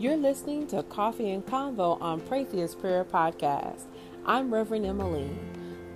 You're 0.00 0.16
listening 0.16 0.68
to 0.68 0.84
Coffee 0.84 1.32
and 1.32 1.44
Convo 1.44 2.00
on 2.00 2.20
Pratheus 2.20 2.80
Prayer 2.80 3.04
Podcast. 3.04 3.86
I'm 4.24 4.54
Reverend 4.54 4.86
Emmeline. 4.86 5.36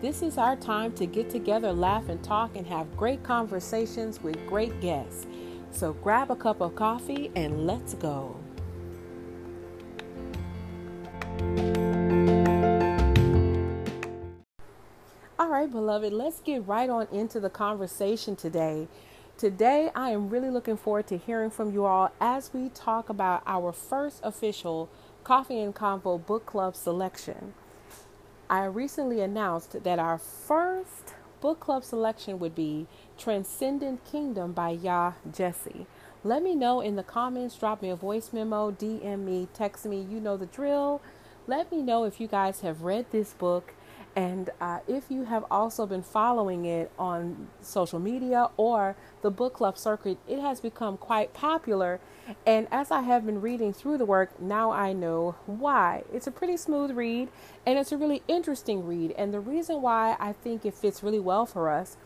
This 0.01 0.23
is 0.23 0.39
our 0.39 0.57
time 0.57 0.91
to 0.95 1.07
get 1.07 1.31
together, 1.31 1.73
laugh, 1.73 2.09
and 2.09 2.21
talk, 2.21 2.57
and 2.57 2.67
have 2.67 2.97
great 2.97 3.23
conversations 3.23 4.21
with 4.21 4.45
great 4.45 4.81
guests. 4.81 5.29
So 5.71 5.93
grab 5.93 6.33
a 6.33 6.35
cup 6.35 6.61
of 6.61 6.75
coffee 6.75 7.31
and 7.37 7.65
let's 7.65 7.95
go. 7.95 8.35
All 15.39 15.49
right, 15.49 15.71
beloved, 15.71 16.13
let's 16.13 16.41
get 16.41 16.67
right 16.67 16.91
on 16.91 17.07
into 17.13 17.39
the 17.39 17.51
conversation 17.51 18.35
today. 18.35 18.89
Today, 19.39 19.91
I 19.95 20.11
am 20.11 20.29
really 20.29 20.51
looking 20.51 20.77
forward 20.77 21.09
to 21.09 21.17
hearing 21.17 21.51
from 21.51 21.73
you 21.73 21.85
all 21.85 22.13
as 22.21 22.55
we 22.55 22.69
talk 22.69 23.09
about 23.09 23.43
our 23.45 23.73
first 23.73 24.21
official 24.23 24.89
Coffee 25.25 25.61
and 25.61 25.75
Convo 25.75 26.25
Book 26.25 26.47
Club 26.47 26.77
selection. 26.77 27.55
I 28.49 28.65
recently 28.67 29.21
announced 29.21 29.83
that 29.83 29.99
our 29.99 30.19
first 30.19 31.15
book 31.41 31.59
club 31.59 31.83
selection 31.83 32.39
would 32.39 32.55
be 32.55 32.87
Transcendent 33.19 34.05
Kingdom 34.05 34.53
by 34.53 34.77
Yaa 34.77 35.15
Gyasi. 35.29 35.87
Let 36.23 36.43
me 36.45 36.55
know 36.55 36.81
in 36.81 36.95
the 36.95 37.03
comments, 37.03 37.57
drop 37.57 37.83
me 37.83 37.91
a 37.91 37.97
voice 37.97 38.33
memo, 38.33 38.71
DM 38.71 39.25
me, 39.25 39.49
text 39.53 39.87
me, 39.87 40.01
you 40.01 40.21
know 40.21 40.37
the 40.37 40.47
drill. 40.47 41.01
Let 41.49 41.73
me 41.73 41.83
know 41.83 42.05
if 42.05 42.21
you 42.21 42.29
guys 42.29 42.61
have 42.61 42.83
read 42.83 43.07
this 43.11 43.33
book 43.33 43.75
and 44.15 44.51
uh, 44.61 44.81
if 44.87 45.11
you 45.11 45.25
have 45.25 45.45
also 45.51 45.87
been 45.87 46.03
following 46.03 46.65
it 46.65 46.91
on 46.99 47.49
social 47.61 47.99
media 47.99 48.51
or 48.57 48.95
the 49.23 49.31
book 49.31 49.55
club 49.55 49.79
circuit, 49.79 50.19
it 50.29 50.41
has 50.41 50.61
become 50.61 50.97
quite 50.97 51.33
popular. 51.33 52.01
And 52.47 52.69
as 52.71 52.91
I 52.91 53.01
have 53.01 53.25
been 53.27 53.41
reading 53.41 53.73
through 53.73 53.99
the 53.99 54.05
work, 54.05 54.41
now 54.41 54.71
I 54.71 54.93
know 54.93 55.37
why. 55.47 56.03
It's 56.13 56.27
a 56.27 56.33
pretty 56.33 56.57
smooth 56.57 56.93
read 56.93 57.29
and 57.67 57.79
it's 57.79 57.93
a 57.93 57.97
really 57.97 58.23
interesting 58.29 58.87
read. 58.87 59.13
And 59.13 59.33
the 59.33 59.41
reason 59.41 59.83
why 59.83 60.17
I 60.21 60.33
think 60.33 60.65
it 60.65 60.75
fits 60.75 61.03
really 61.03 61.21
well 61.21 61.47
for 61.47 61.71
us 61.71 61.97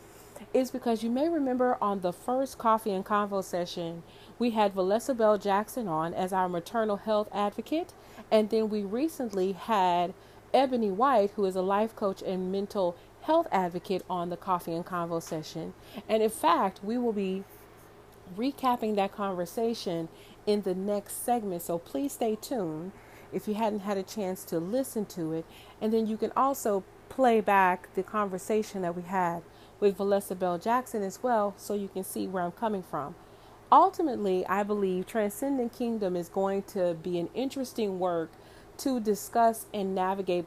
is 0.52 0.70
because 0.70 1.02
you 1.02 1.10
may 1.10 1.28
remember 1.28 1.78
on 1.80 2.00
the 2.00 2.12
first 2.12 2.58
Coffee 2.58 2.92
and 2.92 3.04
Convo 3.04 3.42
session, 3.42 4.02
we 4.38 4.50
had 4.50 4.74
Valessa 4.74 5.16
Bell 5.16 5.38
Jackson 5.38 5.88
on 5.88 6.12
as 6.14 6.32
our 6.32 6.48
maternal 6.48 6.96
health 6.96 7.28
advocate. 7.32 7.92
And 8.30 8.50
then 8.50 8.68
we 8.68 8.82
recently 8.82 9.52
had 9.52 10.12
Ebony 10.52 10.90
White, 10.90 11.30
who 11.36 11.44
is 11.44 11.56
a 11.56 11.62
life 11.62 11.94
coach 11.96 12.22
and 12.22 12.52
mental 12.52 12.96
health 13.26 13.48
advocate, 13.50 14.04
on 14.08 14.30
the 14.30 14.36
Coffee 14.36 14.72
and 14.72 14.86
Convo 14.86 15.20
session. 15.20 15.74
And 16.08 16.22
in 16.22 16.30
fact, 16.30 16.80
we 16.84 16.96
will 16.96 17.12
be 17.12 17.42
recapping 18.36 18.94
that 18.96 19.12
conversation 19.12 20.08
in 20.46 20.62
the 20.62 20.74
next 20.74 21.24
segment. 21.24 21.62
So 21.62 21.76
please 21.76 22.12
stay 22.12 22.36
tuned 22.36 22.92
if 23.32 23.48
you 23.48 23.54
hadn't 23.54 23.80
had 23.80 23.98
a 23.98 24.04
chance 24.04 24.44
to 24.44 24.58
listen 24.60 25.06
to 25.06 25.32
it. 25.32 25.44
And 25.80 25.92
then 25.92 26.06
you 26.06 26.16
can 26.16 26.30
also 26.36 26.84
play 27.08 27.40
back 27.40 27.92
the 27.94 28.02
conversation 28.04 28.82
that 28.82 28.96
we 28.96 29.02
had 29.02 29.42
with 29.80 29.98
Valessa 29.98 30.38
Bell 30.38 30.58
Jackson 30.58 31.02
as 31.02 31.22
well, 31.22 31.52
so 31.56 31.74
you 31.74 31.88
can 31.88 32.04
see 32.04 32.26
where 32.26 32.44
I'm 32.44 32.52
coming 32.52 32.82
from. 32.82 33.16
Ultimately, 33.70 34.46
I 34.46 34.62
believe 34.62 35.06
Transcendent 35.06 35.76
Kingdom 35.76 36.14
is 36.14 36.28
going 36.28 36.62
to 36.74 36.94
be 36.94 37.18
an 37.18 37.28
interesting 37.34 37.98
work 37.98 38.30
to 38.78 39.00
discuss 39.00 39.66
and 39.74 39.94
navigate 39.94 40.46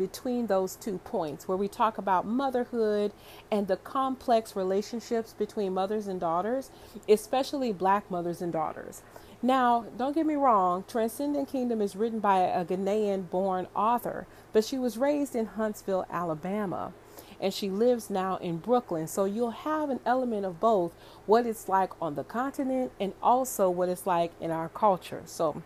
between 0.00 0.46
those 0.46 0.76
two 0.76 0.96
points 1.04 1.46
where 1.46 1.58
we 1.58 1.68
talk 1.68 1.98
about 1.98 2.26
motherhood 2.26 3.12
and 3.52 3.68
the 3.68 3.76
complex 3.76 4.56
relationships 4.56 5.34
between 5.34 5.74
mothers 5.74 6.06
and 6.06 6.18
daughters, 6.18 6.70
especially 7.06 7.70
black 7.70 8.10
mothers 8.10 8.40
and 8.40 8.50
daughters. 8.50 9.02
Now, 9.42 9.84
don't 9.98 10.14
get 10.14 10.24
me 10.24 10.36
wrong, 10.36 10.84
Transcendent 10.88 11.50
Kingdom 11.52 11.82
is 11.82 11.94
written 11.94 12.18
by 12.18 12.38
a 12.38 12.64
Ghanaian 12.64 13.28
born 13.28 13.66
author, 13.76 14.26
but 14.54 14.64
she 14.64 14.78
was 14.78 14.96
raised 14.96 15.36
in 15.36 15.44
Huntsville, 15.44 16.06
Alabama, 16.10 16.94
and 17.38 17.52
she 17.52 17.68
lives 17.68 18.08
now 18.08 18.38
in 18.38 18.56
Brooklyn. 18.56 19.06
So 19.06 19.26
you'll 19.26 19.50
have 19.50 19.90
an 19.90 20.00
element 20.06 20.46
of 20.46 20.60
both 20.60 20.92
what 21.26 21.44
it's 21.44 21.68
like 21.68 21.90
on 22.00 22.14
the 22.14 22.24
continent 22.24 22.90
and 22.98 23.12
also 23.22 23.68
what 23.68 23.90
it's 23.90 24.06
like 24.06 24.32
in 24.40 24.50
our 24.50 24.70
culture. 24.70 25.22
So 25.26 25.62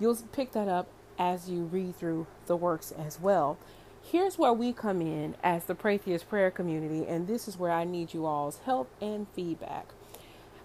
you'll 0.00 0.16
pick 0.32 0.52
that 0.52 0.68
up 0.68 0.88
as 1.18 1.48
you 1.48 1.64
read 1.64 1.96
through 1.96 2.26
the 2.46 2.56
works 2.56 2.92
as 2.92 3.20
well. 3.20 3.58
Here's 4.02 4.36
where 4.36 4.52
we 4.52 4.72
come 4.72 5.00
in 5.00 5.36
as 5.42 5.64
the 5.64 5.74
Pratheus 5.74 6.26
prayer 6.26 6.50
community, 6.50 7.06
and 7.06 7.26
this 7.26 7.46
is 7.46 7.56
where 7.56 7.70
I 7.70 7.84
need 7.84 8.12
you 8.12 8.26
all's 8.26 8.58
help 8.64 8.90
and 9.00 9.26
feedback. 9.34 9.86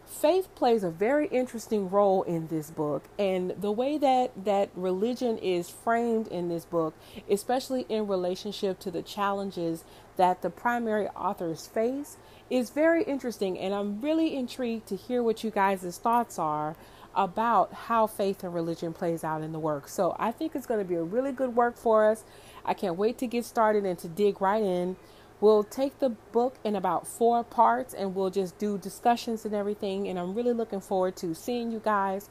Faith 0.06 0.47
plays 0.56 0.84
a 0.84 0.90
very 0.90 1.28
interesting 1.28 1.90
role 1.90 2.24
in 2.24 2.47
this 2.47 2.72
book, 2.72 3.03
and 3.19 3.52
the 3.52 3.72
way 3.72 3.97
that 3.97 4.31
that 4.46 4.69
religion 4.74 5.38
is 5.38 5.69
framed 5.69 6.28
in 6.28 6.47
this 6.47 6.66
book, 6.66 6.96
especially 7.30 7.86
in 7.90 8.07
relationship 8.07 8.80
to 8.80 8.90
the 8.90 9.02
challenges 9.02 9.84
that 10.16 10.41
the 10.41 10.50
primary 10.50 11.07
authors 11.09 11.68
face, 11.68 12.18
is 12.50 12.69
very 12.69 13.03
interesting. 13.03 13.59
And 13.59 13.74
I'm 13.74 14.02
really 14.02 14.36
intrigued 14.36 14.88
to 14.88 14.96
hear 14.96 15.22
what 15.22 15.44
you 15.44 15.52
guys' 15.52 15.97
thoughts 15.97 16.40
are 16.40 16.75
about 17.17 17.73
how 17.73 18.07
faith 18.07 18.44
and 18.44 18.53
religion 18.53 18.94
plays 18.94 19.23
out 19.23 19.41
in 19.41 19.51
the 19.51 19.59
work. 19.59 19.89
So 19.89 20.16
I 20.19 20.31
think 20.31 20.55
it's 20.55 20.67
going 20.67 20.79
to 20.79 20.85
be 20.85 20.95
a 20.95 21.03
really 21.03 21.31
good 21.33 21.55
work 21.55 21.75
for 21.75 22.09
us. 22.09 22.23
I 22.63 22.73
can't 22.73 22.95
wait 22.95 23.17
to 23.17 23.28
get 23.28 23.44
started 23.44 23.85
and 23.85 23.97
to 24.00 24.07
dig 24.07 24.39
right 24.39 24.63
in. 24.63 24.95
We'll 25.41 25.63
take 25.63 26.00
the 26.00 26.09
book 26.09 26.56
in 26.63 26.75
about 26.75 27.07
four 27.07 27.44
parts 27.44 27.94
and 27.94 28.16
we'll 28.16 28.29
just 28.29 28.57
do 28.59 28.77
discussions 28.77 29.45
and 29.45 29.53
everything. 29.56 30.07
And 30.07 30.17
I'm 30.17 30.35
really 30.35 30.53
looking 30.53 30.79
forward 30.79 31.16
to 31.17 31.33
seeing 31.33 31.72
you 31.72 31.79
guys 31.83 32.29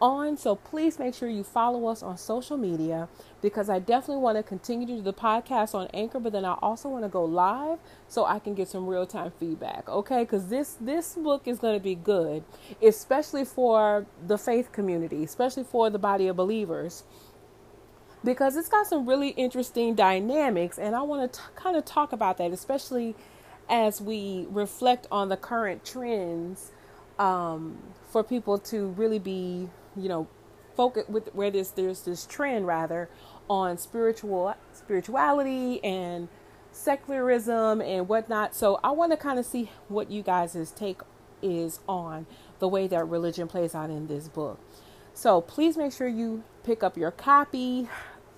on. 0.00 0.36
So 0.36 0.56
please 0.56 0.98
make 0.98 1.14
sure 1.14 1.28
you 1.28 1.44
follow 1.44 1.86
us 1.86 2.02
on 2.02 2.16
social 2.16 2.56
media 2.56 3.08
because 3.40 3.68
I 3.68 3.78
definitely 3.78 4.22
want 4.22 4.36
to 4.36 4.42
continue 4.42 4.86
to 4.86 4.96
do 4.96 5.02
the 5.02 5.12
podcast 5.12 5.74
on 5.74 5.88
Anchor, 5.94 6.18
but 6.20 6.32
then 6.32 6.44
I 6.44 6.54
also 6.54 6.88
want 6.88 7.04
to 7.04 7.08
go 7.08 7.24
live 7.24 7.78
so 8.08 8.24
I 8.24 8.38
can 8.38 8.54
get 8.54 8.68
some 8.68 8.86
real 8.86 9.06
time 9.06 9.32
feedback. 9.38 9.88
Okay, 9.88 10.22
because 10.22 10.48
this 10.48 10.76
this 10.80 11.14
book 11.14 11.42
is 11.46 11.58
going 11.58 11.74
to 11.74 11.82
be 11.82 11.94
good, 11.94 12.44
especially 12.82 13.44
for 13.44 14.06
the 14.26 14.38
faith 14.38 14.72
community, 14.72 15.24
especially 15.24 15.64
for 15.64 15.90
the 15.90 15.98
body 15.98 16.28
of 16.28 16.36
believers. 16.36 17.04
Because 18.24 18.56
it's 18.56 18.68
got 18.68 18.86
some 18.86 19.08
really 19.08 19.28
interesting 19.30 19.94
dynamics, 19.94 20.76
and 20.76 20.96
I 20.96 21.02
want 21.02 21.32
to 21.32 21.40
kind 21.54 21.76
of 21.76 21.84
talk 21.84 22.12
about 22.12 22.38
that, 22.38 22.50
especially 22.50 23.14
as 23.68 24.00
we 24.00 24.46
reflect 24.50 25.06
on 25.12 25.28
the 25.28 25.36
current 25.36 25.84
trends 25.84 26.72
um, 27.18 27.78
for 28.10 28.22
people 28.22 28.58
to 28.58 28.88
really 28.88 29.18
be 29.18 29.68
you 30.02 30.08
know, 30.08 30.28
focus 30.76 31.04
with 31.08 31.34
where 31.34 31.50
there's 31.50 31.72
there's 31.72 32.02
this 32.02 32.24
trend 32.26 32.66
rather 32.66 33.08
on 33.50 33.78
spiritual 33.78 34.54
spirituality 34.72 35.82
and 35.82 36.28
secularism 36.70 37.80
and 37.80 38.08
whatnot. 38.08 38.54
So 38.54 38.78
I 38.84 38.90
want 38.90 39.12
to 39.12 39.16
kind 39.16 39.38
of 39.38 39.46
see 39.46 39.70
what 39.88 40.10
you 40.10 40.22
guys' 40.22 40.72
take 40.76 41.00
is 41.42 41.80
on 41.88 42.26
the 42.58 42.68
way 42.68 42.86
that 42.86 43.08
religion 43.08 43.48
plays 43.48 43.74
out 43.74 43.90
in 43.90 44.06
this 44.06 44.28
book. 44.28 44.58
So 45.14 45.40
please 45.40 45.76
make 45.76 45.92
sure 45.92 46.08
you 46.08 46.44
pick 46.62 46.82
up 46.82 46.96
your 46.96 47.10
copy. 47.10 47.88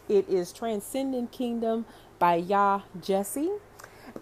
It 0.09 0.28
is 0.28 0.53
Transcendent 0.53 1.31
Kingdom 1.31 1.84
by 2.19 2.41
Yaa 2.41 2.82
Gyasi. 2.98 3.59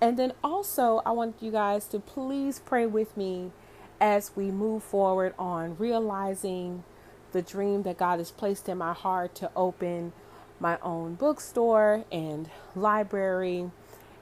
And 0.00 0.19
then 0.19 0.32
also, 0.44 1.00
I 1.06 1.12
want 1.12 1.37
you 1.41 1.50
guys 1.50 1.87
to 1.88 1.99
please 1.99 2.59
pray 2.59 2.87
with 2.87 3.16
me 3.16 3.53
as 4.00 4.32
we 4.37 4.50
move 4.50 4.82
forward 4.82 5.34
on 5.38 5.76
realizing 5.78 6.84
the 7.33 7.43
dream 7.43 7.83
that 7.83 7.99
God 7.99 8.19
has 8.19 8.31
placed 8.31 8.69
in 8.69 8.78
my 8.78 8.93
heart 8.93 9.34
to 9.37 9.50
open 9.56 10.12
my 10.61 10.78
own 10.83 11.15
bookstore 11.15 12.05
and 12.11 12.50
library 12.75 13.71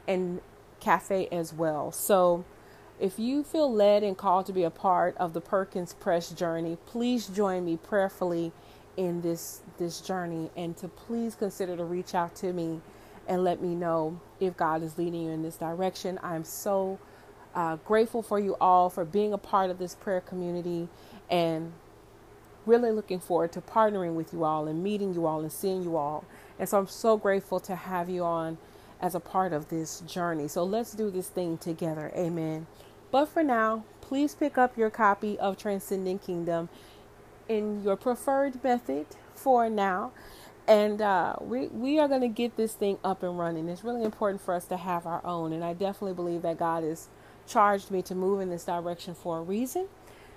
and 0.06 0.41
cafe 0.81 1.28
as 1.33 1.53
well. 1.53 1.93
So, 1.93 2.45
if 2.99 3.19
you 3.19 3.45
feel 3.45 3.71
led 3.72 4.03
and 4.03 4.16
called 4.16 4.47
to 4.47 4.53
be 4.53 4.63
a 4.65 4.71
part 4.71 5.16
of 5.19 5.34
the 5.34 5.41
Perkins 5.41 5.92
Press 5.95 6.31
journey, 6.31 6.78
please 6.86 7.27
join 7.27 7.65
me 7.65 7.77
prayerfully 7.77 8.53
in 8.97 9.21
this 9.21 9.60
this 9.78 10.01
journey 10.01 10.51
and 10.57 10.77
to 10.78 10.89
please 10.89 11.34
consider 11.34 11.77
to 11.77 11.84
reach 11.84 12.15
out 12.15 12.34
to 12.36 12.53
me 12.53 12.81
and 13.28 13.45
let 13.45 13.60
me 13.60 13.75
know 13.75 14.21
if 14.41 14.57
God 14.57 14.83
is 14.83 14.97
leading 14.97 15.22
you 15.22 15.31
in 15.31 15.42
this 15.42 15.57
direction. 15.57 16.19
I'm 16.22 16.45
so 16.45 16.98
uh, 17.54 17.77
grateful 17.84 18.22
for 18.22 18.39
you 18.39 18.57
all 18.60 18.91
for 18.91 19.04
being 19.04 19.33
a 19.33 19.39
part 19.39 19.71
of 19.71 19.78
this 19.78 19.95
prayer 19.95 20.21
community 20.21 20.89
and 21.31 21.72
really 22.66 22.91
looking 22.91 23.21
forward 23.21 23.53
to 23.53 23.60
partnering 23.60 24.15
with 24.15 24.33
you 24.33 24.45
all 24.45 24.66
and 24.66 24.83
meeting 24.83 25.15
you 25.15 25.27
all 25.27 25.41
and 25.41 25.53
seeing 25.53 25.83
you 25.83 25.97
all. 25.97 26.24
And 26.59 26.68
so 26.68 26.78
I'm 26.78 26.86
so 26.86 27.16
grateful 27.16 27.60
to 27.60 27.77
have 27.77 28.09
you 28.09 28.24
on 28.24 28.59
as 29.01 29.15
a 29.15 29.21
part 29.21 29.53
of 29.53 29.68
this 29.68 30.01
journey. 30.01 30.48
So 30.48 30.65
let's 30.65 30.92
do 30.92 31.10
this 31.10 31.28
thing 31.28 31.59
together. 31.59 32.13
Amen. 32.16 32.66
But 33.10 33.27
for 33.27 33.42
now, 33.42 33.84
please 34.01 34.34
pick 34.34 34.59
up 34.59 34.77
your 34.77 34.91
copy 34.91 35.39
of 35.39 35.57
Transcendent 35.57 36.22
Kingdom 36.22 36.68
in 37.48 37.83
your 37.83 37.97
preferred 37.97 38.63
method 38.65 39.07
for 39.34 39.69
now. 39.69 40.12
And 40.66 41.01
uh, 41.01 41.36
we, 41.41 41.69
we 41.69 41.98
are 42.01 42.09
going 42.09 42.22
to 42.22 42.28
get 42.28 42.57
this 42.57 42.74
thing 42.74 42.98
up 43.04 43.22
and 43.22 43.39
running. 43.39 43.69
It's 43.69 43.84
really 43.84 44.03
important 44.03 44.41
for 44.41 44.53
us 44.54 44.65
to 44.66 44.77
have 44.77 45.07
our 45.07 45.24
own. 45.24 45.53
And 45.53 45.62
I 45.62 45.74
definitely 45.74 46.15
believe 46.15 46.42
that 46.42 46.59
God 46.59 46.83
has 46.83 47.09
charged 47.47 47.91
me 47.91 48.03
to 48.03 48.15
move 48.15 48.41
in 48.41 48.51
this 48.51 48.65
direction 48.65 49.15
for 49.15 49.39
a 49.39 49.42
reason. 49.42 49.86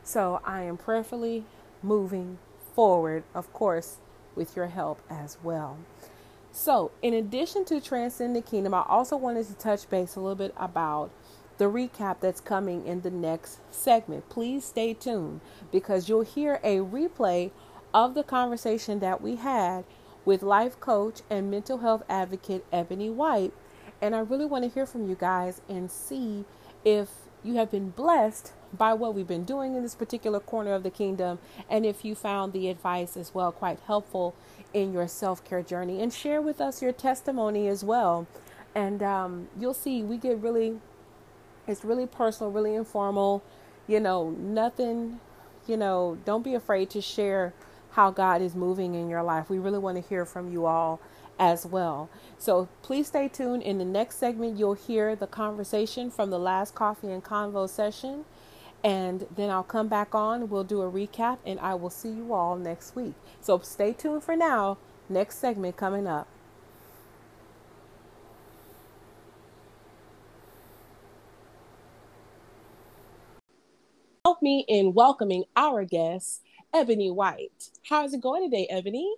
So 0.03 0.41
I 0.45 0.63
am 0.63 0.77
prayerfully 0.77 1.45
moving 1.81 2.37
forward, 2.75 3.23
of 3.33 3.51
course, 3.53 3.97
with 4.35 4.55
your 4.55 4.67
help 4.67 5.01
as 5.09 5.37
well. 5.43 5.77
So, 6.51 6.91
in 7.01 7.13
addition 7.13 7.65
to 7.65 7.79
Transcendent 7.79 8.45
Kingdom, 8.45 8.73
I 8.73 8.83
also 8.87 9.15
wanted 9.15 9.47
to 9.47 9.53
touch 9.53 9.89
base 9.89 10.15
a 10.15 10.19
little 10.19 10.35
bit 10.35 10.53
about 10.57 11.11
the 11.57 11.65
recap 11.65 12.21
that's 12.21 12.41
coming 12.41 12.87
in 12.87 13.01
the 13.01 13.11
next 13.11 13.59
segment. 13.69 14.29
Please 14.29 14.65
stay 14.65 14.93
tuned 14.93 15.41
because 15.71 16.09
you'll 16.09 16.21
hear 16.21 16.59
a 16.63 16.77
replay 16.77 17.51
of 17.93 18.13
the 18.13 18.23
conversation 18.23 18.99
that 18.99 19.21
we 19.21 19.35
had 19.35 19.83
with 20.25 20.41
life 20.41 20.79
coach 20.79 21.21
and 21.29 21.51
mental 21.51 21.79
health 21.79 22.03
advocate 22.09 22.65
Ebony 22.71 23.09
White. 23.09 23.53
And 24.01 24.15
I 24.15 24.19
really 24.19 24.45
want 24.45 24.63
to 24.63 24.69
hear 24.69 24.85
from 24.85 25.07
you 25.09 25.15
guys 25.15 25.61
and 25.67 25.91
see 25.91 26.45
if 26.85 27.09
you 27.43 27.55
have 27.55 27.71
been 27.71 27.89
blessed 27.89 28.53
by 28.77 28.94
what 28.94 29.16
we've 29.16 29.27
been 29.27 29.45
doing 29.45 29.75
in 29.75 29.83
this 29.83 29.95
particular 29.95 30.39
corner 30.39 30.74
of 30.74 30.83
the 30.83 30.92
kingdom 30.92 31.39
and 31.69 31.86
if 31.86 32.06
you 32.06 32.13
found 32.16 32.54
the 32.54 32.69
advice 32.69 33.18
as 33.18 33.33
well 33.33 33.51
quite 33.51 33.80
helpful 33.88 34.36
in 34.74 34.94
your 34.94 35.07
self 35.07 35.44
care 35.44 35.62
journey. 35.62 36.01
And 36.01 36.13
share 36.13 36.42
with 36.42 36.62
us 36.62 36.81
your 36.81 36.92
testimony 36.92 37.68
as 37.68 37.83
well. 37.83 38.27
And 38.75 39.01
um, 39.01 39.48
you'll 39.60 39.74
see 39.74 40.04
we 40.04 40.18
get 40.18 40.38
really, 40.38 40.77
it's 41.68 41.83
really 41.83 42.06
personal, 42.06 42.51
really 42.51 42.75
informal. 42.75 43.44
You 43.88 44.00
know, 44.00 44.31
nothing, 44.31 45.19
you 45.68 45.77
know, 45.77 46.18
don't 46.25 46.44
be 46.44 46.54
afraid 46.54 46.89
to 46.92 47.01
share 47.01 47.54
how 47.92 48.12
God 48.12 48.42
is 48.42 48.56
moving 48.56 48.94
in 48.94 49.10
your 49.10 49.24
life. 49.24 49.50
We 49.50 49.57
really 49.57 49.80
want 49.80 49.98
to 50.01 50.07
hear 50.07 50.25
from 50.25 50.51
you 50.51 50.66
all 50.66 51.00
as 51.39 51.66
well. 51.66 52.10
So 52.38 52.68
please 52.83 53.07
stay 53.07 53.27
tuned. 53.27 53.63
In 53.63 53.80
the 53.80 53.86
next 53.86 54.18
segment, 54.18 54.60
you'll 54.60 54.74
hear 54.74 55.16
the 55.16 55.25
conversation 55.25 56.12
from 56.12 56.30
the 56.30 56.38
last 56.38 56.75
coffee 56.75 57.10
and 57.12 57.24
convo 57.24 57.68
session. 57.68 58.25
And 58.83 59.27
then 59.35 59.49
I'll 59.49 59.63
come 59.63 59.87
back 59.89 60.15
on, 60.15 60.49
we'll 60.49 60.63
do 60.63 60.81
a 60.81 60.91
recap, 60.91 61.39
and 61.45 61.59
I 61.59 61.75
will 61.75 61.89
see 61.89 62.09
you 62.09 62.33
all 62.33 62.55
next 62.55 62.95
week. 62.95 63.13
So 63.41 63.59
stay 63.59 63.93
tuned 63.93 64.23
for 64.23 64.35
now. 64.35 64.77
Next 65.09 65.37
segment 65.39 65.75
coming 65.75 66.07
up. 66.07 66.27
Help 74.23 74.41
me 74.41 74.63
in 74.67 74.93
welcoming 74.93 75.43
our 75.55 75.83
guest, 75.83 76.41
Ebony 76.73 77.09
White. 77.09 77.71
How's 77.83 78.13
it 78.13 78.21
going 78.21 78.49
today, 78.49 78.67
Ebony? 78.69 79.11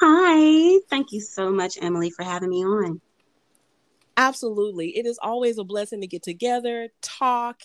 Hi. 0.00 0.78
Thank 0.88 1.12
you 1.12 1.20
so 1.20 1.50
much, 1.50 1.76
Emily, 1.80 2.10
for 2.10 2.22
having 2.22 2.50
me 2.50 2.64
on. 2.64 3.00
Absolutely. 4.16 4.96
It 4.96 5.06
is 5.06 5.18
always 5.20 5.58
a 5.58 5.64
blessing 5.64 6.00
to 6.02 6.06
get 6.06 6.22
together, 6.22 6.88
talk, 7.00 7.62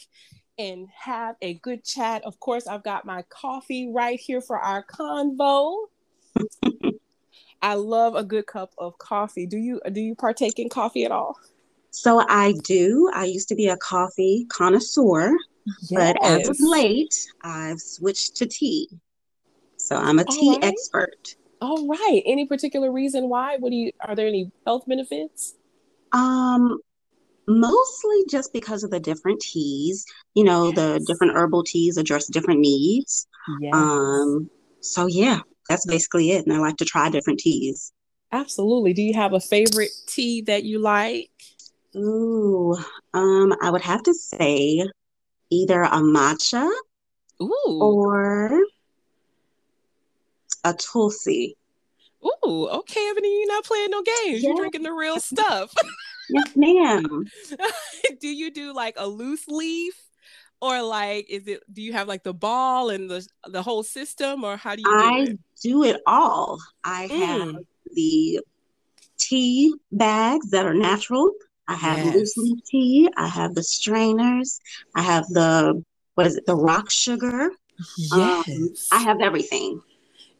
and 0.58 0.88
have 0.96 1.36
a 1.42 1.56
good 1.56 1.84
chat. 1.84 2.24
Of 2.24 2.40
course, 2.40 2.68
I've 2.68 2.84
got 2.84 3.06
my 3.06 3.24
coffee 3.30 3.90
right 3.94 4.20
here 4.20 4.42
for 4.42 4.58
our 4.58 4.84
convo. 4.84 5.86
I 7.62 7.74
love 7.74 8.16
a 8.16 8.24
good 8.24 8.46
cup 8.46 8.74
of 8.78 8.98
coffee. 8.98 9.46
Do 9.46 9.58
you 9.58 9.82
do 9.92 10.00
you 10.00 10.16
partake 10.16 10.60
in 10.60 10.70
coffee 10.70 11.06
at 11.06 11.12
all? 11.12 11.38
So 11.92 12.24
I 12.28 12.54
do. 12.64 13.10
I 13.14 13.26
used 13.26 13.50
to 13.50 13.56
be 13.56 13.68
a 13.68 13.78
coffee 13.78 14.46
connoisseur, 14.50 15.36
yes. 15.90 15.92
but 15.92 16.24
as 16.24 16.50
of 16.50 16.58
late, 16.60 17.16
I've 17.42 17.80
switched 17.80 18.36
to 18.38 18.46
tea. 18.46 18.90
So 19.78 19.96
I'm 19.96 20.20
a 20.20 20.24
all 20.24 20.36
tea 20.36 20.52
right. 20.52 20.64
expert. 20.66 21.36
All 21.62 21.88
right. 21.88 22.22
Any 22.26 22.46
particular 22.46 22.92
reason 22.92 23.30
why? 23.30 23.58
What 23.58 23.72
do 23.72 23.76
you 23.76 23.92
are 24.02 24.16
there 24.16 24.28
any 24.28 24.52
health 24.66 24.84
benefits? 24.88 25.56
Um 26.12 26.80
mostly 27.48 28.24
just 28.30 28.54
because 28.54 28.84
of 28.84 28.92
the 28.92 29.00
different 29.00 29.42
teas. 29.42 30.06
You 30.36 30.44
know, 30.44 30.66
yes. 30.68 30.76
the 30.76 31.06
different 31.08 31.36
herbal 31.36 31.64
teas 31.64 31.98
address 31.98 32.28
different 32.28 32.60
needs. 32.60 33.28
Yes. 33.62 33.74
Um 33.74 34.50
so 34.82 35.08
yeah, 35.08 35.40
that's 35.70 35.86
basically 35.86 36.32
it. 36.32 36.46
And 36.46 36.54
I 36.54 36.60
like 36.60 36.78
to 36.78 36.86
try 36.86 37.10
different 37.10 37.40
teas. 37.40 37.92
Absolutely. 38.32 38.94
Do 38.94 39.02
you 39.02 39.14
have 39.14 39.34
a 39.34 39.40
favorite 39.40 39.92
tea 40.08 40.42
that 40.42 40.64
you 40.64 40.80
like? 40.80 41.32
Ooh, 41.96 42.78
um, 43.14 43.56
I 43.62 43.70
would 43.72 43.82
have 43.82 44.04
to 44.04 44.14
say 44.14 44.88
either 45.50 45.82
a 45.82 45.90
matcha 45.90 46.70
Ooh. 47.42 47.80
or 47.82 48.62
a 50.64 50.74
tulsi. 50.74 51.56
Ooh, 52.24 52.68
okay, 52.68 53.08
Ebony, 53.12 53.40
you're 53.40 53.48
not 53.48 53.64
playing 53.64 53.92
no 53.92 54.02
games. 54.02 54.44
Yeah. 54.44 54.50
You're 54.50 54.58
drinking 54.58 54.84
the 54.84 54.92
real 54.92 55.20
stuff. 55.20 55.74
yes, 56.30 56.56
ma'am. 56.56 57.26
do 58.20 58.28
you 58.28 58.52
do 58.52 58.74
like 58.74 58.96
a 58.98 59.08
loose 59.08 59.48
leaf? 59.48 59.94
Or 60.60 60.82
like 60.82 61.30
is 61.30 61.48
it 61.48 61.62
do 61.72 61.84
you 61.84 61.94
have 61.94 62.08
like 62.08 62.24
the 62.24 62.34
ball 62.34 62.90
and 62.90 63.10
the 63.10 63.28
the 63.46 63.62
whole 63.62 63.84
system 63.84 64.44
or 64.44 64.58
how 64.58 64.76
do 64.76 64.82
you 64.82 64.88
do 64.88 65.06
I 65.06 65.20
it? 65.20 65.40
do 65.62 65.84
it 65.84 66.02
all. 66.08 66.58
I 66.84 67.08
mm. 67.08 67.26
have 67.26 67.56
the 67.94 68.40
tea 69.20 69.76
bags 69.92 70.50
that 70.50 70.66
are 70.66 70.74
natural. 70.74 71.32
I 71.68 71.76
have 71.76 71.98
yes. 71.98 72.16
loose 72.16 72.38
leaf 72.38 72.60
tea. 72.66 73.10
I 73.18 73.28
have 73.28 73.54
the 73.54 73.64
strainers. 73.64 74.60
I 74.96 75.04
have 75.04 75.28
the 75.28 75.84
what 76.16 76.26
is 76.26 76.38
it? 76.38 76.46
The 76.48 76.56
rock 76.56 76.90
sugar. 76.90 77.52
Yes. 77.98 78.50
Um, 78.50 78.74
I 78.92 79.04
have 79.04 79.22
everything. 79.22 79.82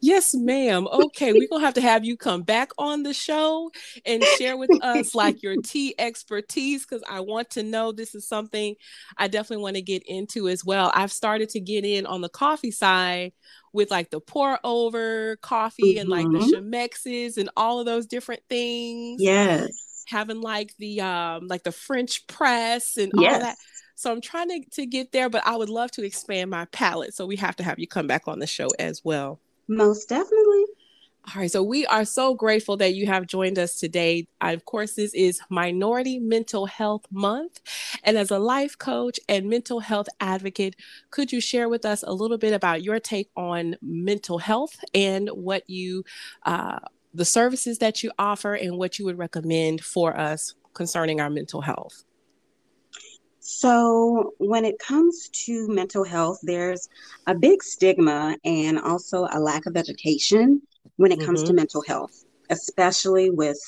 Yes, 0.00 0.34
ma'am. 0.34 0.86
Okay, 0.86 1.32
we're 1.32 1.48
gonna 1.48 1.64
have 1.64 1.74
to 1.74 1.80
have 1.80 2.04
you 2.04 2.16
come 2.16 2.42
back 2.42 2.70
on 2.78 3.02
the 3.02 3.12
show 3.12 3.70
and 4.06 4.22
share 4.36 4.56
with 4.56 4.70
us 4.82 5.14
like 5.14 5.42
your 5.42 5.56
tea 5.62 5.94
expertise 5.98 6.86
because 6.86 7.02
I 7.08 7.20
want 7.20 7.50
to 7.50 7.62
know 7.62 7.92
this 7.92 8.14
is 8.14 8.26
something 8.26 8.76
I 9.16 9.28
definitely 9.28 9.62
want 9.62 9.76
to 9.76 9.82
get 9.82 10.02
into 10.06 10.48
as 10.48 10.64
well. 10.64 10.92
I've 10.94 11.12
started 11.12 11.48
to 11.50 11.60
get 11.60 11.84
in 11.84 12.06
on 12.06 12.20
the 12.20 12.28
coffee 12.28 12.70
side 12.70 13.32
with 13.72 13.90
like 13.90 14.10
the 14.10 14.20
pour 14.20 14.58
over 14.64 15.36
coffee 15.36 15.94
mm-hmm. 15.94 16.00
and 16.00 16.08
like 16.08 16.26
the 16.26 16.38
mm-hmm. 16.38 16.68
Chemexes 16.68 17.36
and 17.36 17.50
all 17.56 17.80
of 17.80 17.86
those 17.86 18.06
different 18.06 18.42
things. 18.48 19.20
Yes. 19.20 20.04
Having 20.06 20.40
like 20.40 20.74
the 20.78 21.00
um 21.00 21.48
like 21.48 21.64
the 21.64 21.72
French 21.72 22.26
press 22.26 22.96
and 22.96 23.12
yes. 23.16 23.34
all 23.34 23.40
that. 23.40 23.56
So 23.96 24.12
I'm 24.12 24.20
trying 24.20 24.48
to, 24.48 24.70
to 24.74 24.86
get 24.86 25.10
there, 25.10 25.28
but 25.28 25.44
I 25.44 25.56
would 25.56 25.68
love 25.68 25.90
to 25.92 26.04
expand 26.04 26.50
my 26.50 26.66
palette. 26.66 27.14
So 27.14 27.26
we 27.26 27.34
have 27.36 27.56
to 27.56 27.64
have 27.64 27.80
you 27.80 27.88
come 27.88 28.06
back 28.06 28.28
on 28.28 28.38
the 28.38 28.46
show 28.46 28.68
as 28.78 29.04
well. 29.04 29.40
Most 29.68 30.08
definitely. 30.08 30.64
All 31.28 31.42
right, 31.42 31.50
so 31.50 31.62
we 31.62 31.84
are 31.86 32.06
so 32.06 32.34
grateful 32.34 32.78
that 32.78 32.94
you 32.94 33.06
have 33.06 33.26
joined 33.26 33.58
us 33.58 33.74
today. 33.74 34.26
Of 34.40 34.64
course, 34.64 34.94
this 34.94 35.12
is 35.12 35.40
Minority 35.50 36.18
Mental 36.18 36.64
Health 36.64 37.04
Month. 37.10 37.60
And 38.02 38.16
as 38.16 38.30
a 38.30 38.38
life 38.38 38.78
coach 38.78 39.20
and 39.28 39.46
mental 39.46 39.80
health 39.80 40.08
advocate, 40.20 40.76
could 41.10 41.30
you 41.30 41.42
share 41.42 41.68
with 41.68 41.84
us 41.84 42.02
a 42.02 42.12
little 42.14 42.38
bit 42.38 42.54
about 42.54 42.82
your 42.82 42.98
take 42.98 43.28
on 43.36 43.76
mental 43.82 44.38
health 44.38 44.82
and 44.94 45.28
what 45.28 45.68
you, 45.68 46.02
uh, 46.46 46.78
the 47.12 47.26
services 47.26 47.76
that 47.78 48.02
you 48.02 48.10
offer 48.18 48.54
and 48.54 48.78
what 48.78 48.98
you 48.98 49.04
would 49.04 49.18
recommend 49.18 49.84
for 49.84 50.16
us 50.16 50.54
concerning 50.72 51.20
our 51.20 51.28
mental 51.28 51.60
health? 51.60 52.04
So, 53.50 54.34
when 54.36 54.66
it 54.66 54.78
comes 54.78 55.30
to 55.46 55.66
mental 55.68 56.04
health, 56.04 56.38
there's 56.42 56.86
a 57.26 57.34
big 57.34 57.62
stigma 57.62 58.36
and 58.44 58.78
also 58.78 59.26
a 59.32 59.40
lack 59.40 59.64
of 59.64 59.74
education 59.74 60.60
when 60.96 61.12
it 61.12 61.20
comes 61.20 61.40
mm-hmm. 61.40 61.46
to 61.46 61.54
mental 61.54 61.82
health, 61.88 62.26
especially 62.50 63.30
with 63.30 63.58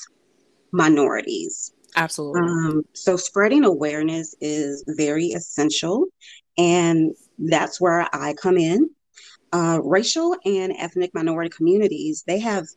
minorities. 0.71 1.73
Absolutely. 1.95 2.41
Um, 2.41 2.85
so, 2.93 3.17
spreading 3.17 3.65
awareness 3.65 4.35
is 4.39 4.83
very 4.87 5.29
essential, 5.29 6.05
and 6.59 7.15
that's 7.39 7.81
where 7.81 8.07
I 8.13 8.35
come 8.35 8.57
in. 8.57 8.87
Uh, 9.51 9.79
racial 9.83 10.37
and 10.45 10.73
ethnic 10.77 11.11
minority 11.15 11.49
communities 11.49 12.23
they 12.27 12.39
have 12.39 12.67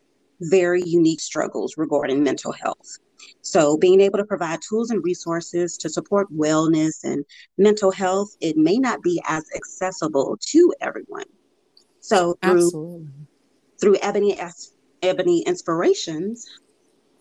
very 0.41 0.83
unique 0.83 1.21
struggles 1.21 1.75
regarding 1.77 2.23
mental 2.23 2.53
health. 2.53 2.99
So, 3.43 3.77
being 3.77 4.01
able 4.01 4.19
to 4.19 4.25
provide 4.25 4.61
tools 4.63 4.91
and 4.91 5.05
resources 5.05 5.77
to 5.79 5.89
support 5.89 6.33
wellness 6.33 7.05
and 7.05 7.25
mental 7.59 7.91
health, 7.91 8.37
it 8.41 8.57
may 8.57 8.79
not 8.79 9.03
be 9.03 9.23
as 9.27 9.45
accessible 9.55 10.39
to 10.49 10.75
everyone. 10.81 11.27
So, 12.01 12.37
through 12.43 12.67
Absolutely. 12.67 13.07
through 13.81 13.97
Ebony 14.03 14.39
Ebony 15.03 15.43
Inspirations, 15.43 16.47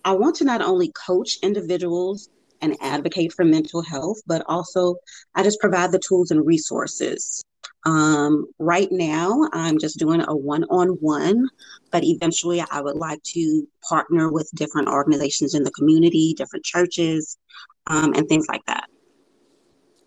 I 0.06 0.14
want 0.14 0.36
to 0.38 0.46
not 0.46 0.62
only 0.62 0.92
coach 0.92 1.38
individuals 1.42 2.30
and 2.62 2.78
advocate 2.82 3.34
for 3.34 3.44
mental 3.44 3.82
health, 3.82 4.22
but 4.26 4.44
also 4.48 4.96
I 5.36 5.44
just 5.44 5.60
provide 5.60 5.92
the 5.92 6.00
tools 6.00 6.32
and 6.32 6.46
resources 6.46 7.44
um, 7.86 8.48
right 8.60 8.88
now, 8.92 9.50
I'm 9.52 9.78
just 9.78 10.00
doing 10.00 10.24
a 10.26 10.36
one 10.36 10.64
on 10.66 10.90
one, 11.02 11.50
but 11.92 12.04
eventually 12.04 12.64
I 12.72 12.82
would 12.82 12.96
like 12.96 13.22
to 13.24 13.68
partner 13.88 14.32
with 14.32 14.50
different 14.56 14.88
organizations 14.88 15.54
in 15.54 15.64
the 15.64 15.72
community, 15.72 16.34
different 16.38 16.64
churches, 16.64 17.38
um, 17.88 18.14
and 18.14 18.28
things 18.28 18.48
like 18.48 18.66
that. 18.68 18.90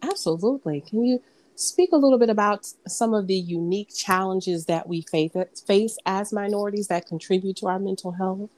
Absolutely. 0.02 0.80
Can 0.80 1.04
you 1.04 1.22
speak 1.54 1.90
a 1.92 1.96
little 1.96 2.18
bit 2.18 2.30
about 2.30 2.66
some 2.86 3.12
of 3.12 3.26
the 3.26 3.34
unique 3.34 3.94
challenges 3.94 4.64
that 4.66 4.88
we 4.88 5.02
face, 5.02 5.32
face 5.66 5.98
as 6.06 6.32
minorities 6.32 6.88
that 6.88 7.06
contribute 7.06 7.56
to 7.56 7.66
our 7.66 7.78
mental 7.78 8.12
health? 8.12 8.48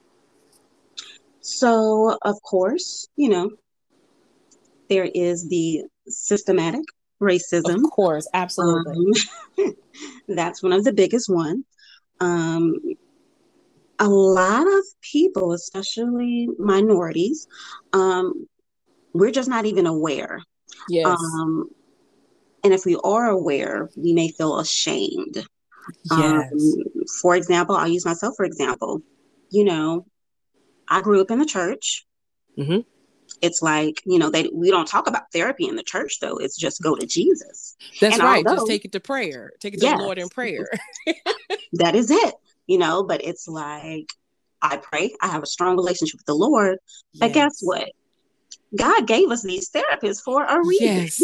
So, 1.41 2.19
of 2.23 2.41
course, 2.43 3.09
you 3.17 3.31
know, 3.31 3.51
there 4.89 5.09
is 5.13 5.49
the 5.49 5.85
systematic 6.07 6.85
racism. 7.21 7.85
Of 7.85 7.91
course, 7.91 8.29
absolutely. 8.35 9.13
Um, 9.59 9.75
that's 10.29 10.63
one 10.63 10.73
of 10.73 10.85
the 10.85 10.93
biggest 10.93 11.29
ones. 11.29 11.65
um, 12.21 12.75
a 14.01 14.09
lot 14.09 14.67
of 14.67 14.85
people, 15.03 15.53
especially 15.53 16.49
minorities, 16.59 17.49
um, 17.93 18.47
we're 19.13 19.33
just 19.33 19.49
not 19.49 19.67
even 19.67 19.87
aware. 19.87 20.41
Yes. 20.89 21.19
Um, 21.19 21.69
and 22.63 22.73
if 22.73 22.85
we 22.85 22.97
are 23.03 23.27
aware, 23.27 23.89
we 23.97 24.13
may 24.13 24.29
feel 24.29 24.59
ashamed. 24.61 25.45
Yes. 26.17 26.53
Um, 26.53 26.83
for 27.21 27.35
example, 27.35 27.75
I'll 27.77 27.89
use 27.89 28.05
myself 28.05 28.35
for 28.37 28.45
example. 28.45 29.01
You 29.51 29.65
know, 29.65 30.07
I 30.89 31.01
grew 31.01 31.21
up 31.21 31.31
in 31.31 31.39
the 31.39 31.47
church. 31.47 32.07
Mhm. 32.57 32.85
It's 33.41 33.63
like, 33.63 34.03
you 34.05 34.19
know, 34.19 34.31
they 34.31 34.51
we 34.53 34.71
don't 34.71 34.87
talk 34.89 35.07
about 35.07 35.31
therapy 35.33 35.69
in 35.69 35.77
the 35.77 35.83
church 35.83 36.19
though. 36.21 36.37
It's 36.37 36.57
just 36.57 36.83
go 36.83 36.95
to 36.97 37.07
Jesus. 37.07 37.77
That's 38.01 38.15
and 38.17 38.23
right. 38.25 38.45
although- 38.47 38.61
Just 38.61 38.69
take 38.69 38.85
it 38.85 38.93
to 38.93 39.01
prayer. 39.01 39.53
Take 39.61 39.75
it 39.75 39.81
to 39.81 39.87
Yes. 39.87 39.99
the 39.99 40.05
Lord 40.05 40.19
in 40.19 40.29
prayer. 40.29 40.67
That 41.75 41.95
is 41.95 42.11
it. 42.11 42.35
You 42.67 42.79
know, 42.79 43.05
but 43.05 43.23
it's 43.25 43.47
like 43.47 44.11
I 44.61 44.79
pray, 44.79 45.15
I 45.23 45.29
have 45.29 45.43
a 45.43 45.47
strong 45.47 45.77
relationship 45.77 46.19
with 46.19 46.27
the 46.27 46.35
Lord. 46.35 46.79
But 47.19 47.33
guess 47.33 47.61
what? 47.63 47.89
God 48.77 49.07
gave 49.07 49.31
us 49.31 49.43
these 49.43 49.71
therapists 49.71 50.23
for 50.23 50.45
a 50.45 50.65
reason. 50.65 51.05
Yes. 51.05 51.23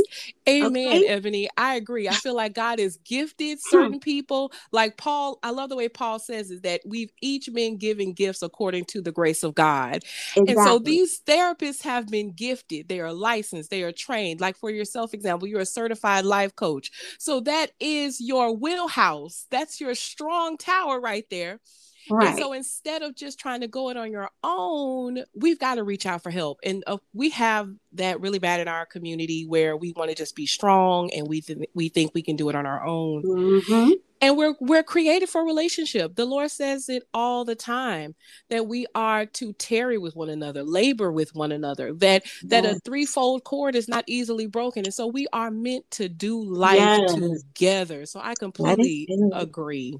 Amen, 0.48 1.02
Okay. 1.02 1.04
Ebony. 1.04 1.48
I 1.58 1.74
agree. 1.76 2.08
I 2.08 2.16
feel 2.16 2.36
like 2.36 2.54
God 2.54 2.78
has 2.78 2.98
gifted 2.98 3.60
Hmm. 3.70 3.70
certain 3.70 4.00
people. 4.00 4.52
Like 4.72 4.96
Paul, 4.98 5.38
I 5.42 5.50
love 5.50 5.70
the 5.70 5.76
way 5.76 5.88
Paul 5.88 6.18
says 6.20 6.50
is 6.50 6.62
that 6.62 6.82
we've 6.86 7.10
each 7.22 7.50
been 7.54 7.78
given 7.78 8.12
gifts 8.14 8.42
according 8.42 8.86
to 8.86 9.02
the 9.02 9.12
grace 9.12 9.42
of 9.42 9.54
God. 9.54 10.04
Exactly. 10.36 10.46
And 10.46 10.60
so 10.60 10.78
these 10.78 11.20
therapists 11.26 11.82
have 11.82 12.08
been 12.08 12.32
gifted. 12.32 12.88
They 12.88 13.00
are 13.00 13.12
licensed, 13.12 13.70
they 13.70 13.82
are 13.82 13.92
trained. 13.92 14.40
Like 14.40 14.56
for 14.56 14.70
yourself, 14.70 15.14
example, 15.14 15.48
you're 15.48 15.60
a 15.60 15.66
certified 15.66 16.24
life 16.24 16.56
coach. 16.56 16.90
So 17.18 17.40
that 17.40 17.72
is 17.80 18.20
your 18.20 18.56
wheelhouse. 18.56 19.46
That's 19.50 19.80
your 19.80 19.94
strong 19.94 20.58
tower 20.58 21.00
right 21.00 21.26
there. 21.30 21.60
And 22.08 22.38
so 22.38 22.52
instead 22.52 23.02
of 23.02 23.14
just 23.14 23.38
trying 23.38 23.60
to 23.62 23.68
go 23.68 23.90
it 23.90 23.96
on 23.96 24.10
your 24.12 24.30
own, 24.42 25.24
we've 25.34 25.58
got 25.58 25.76
to 25.76 25.84
reach 25.84 26.06
out 26.06 26.22
for 26.22 26.30
help. 26.30 26.58
And 26.64 26.84
uh, 26.86 26.98
we 27.12 27.30
have 27.30 27.70
that 27.92 28.20
really 28.20 28.38
bad 28.38 28.60
in 28.60 28.68
our 28.68 28.86
community 28.86 29.46
where 29.46 29.76
we 29.76 29.92
want 29.92 30.10
to 30.10 30.16
just 30.16 30.34
be 30.36 30.46
strong 30.46 31.10
and 31.12 31.28
we 31.28 31.40
th- 31.40 31.68
we 31.74 31.88
think 31.88 32.12
we 32.14 32.22
can 32.22 32.36
do 32.36 32.48
it 32.48 32.54
on 32.54 32.66
our 32.66 32.84
own. 32.84 33.22
hmm 33.22 33.90
And 34.20 34.36
we're 34.36 34.54
we're 34.60 34.82
created 34.82 35.28
for 35.28 35.44
relationship. 35.44 36.14
The 36.14 36.24
Lord 36.24 36.50
says 36.50 36.88
it 36.88 37.04
all 37.12 37.44
the 37.44 37.54
time 37.54 38.14
that 38.48 38.66
we 38.66 38.86
are 38.94 39.26
to 39.26 39.52
tarry 39.54 39.98
with 39.98 40.14
one 40.16 40.30
another, 40.30 40.62
labor 40.62 41.10
with 41.12 41.34
one 41.34 41.52
another. 41.52 41.92
That 41.94 42.24
that 42.48 42.64
a 42.64 42.74
threefold 42.84 43.44
cord 43.44 43.74
is 43.76 43.88
not 43.88 44.04
easily 44.06 44.46
broken. 44.46 44.84
And 44.84 44.94
so 44.94 45.06
we 45.06 45.26
are 45.32 45.50
meant 45.50 45.90
to 45.92 46.08
do 46.08 46.42
life 46.42 46.78
Yes. 46.78 47.14
together. 47.54 48.06
So 48.06 48.20
I 48.22 48.34
completely 48.34 49.08
agree. 49.32 49.98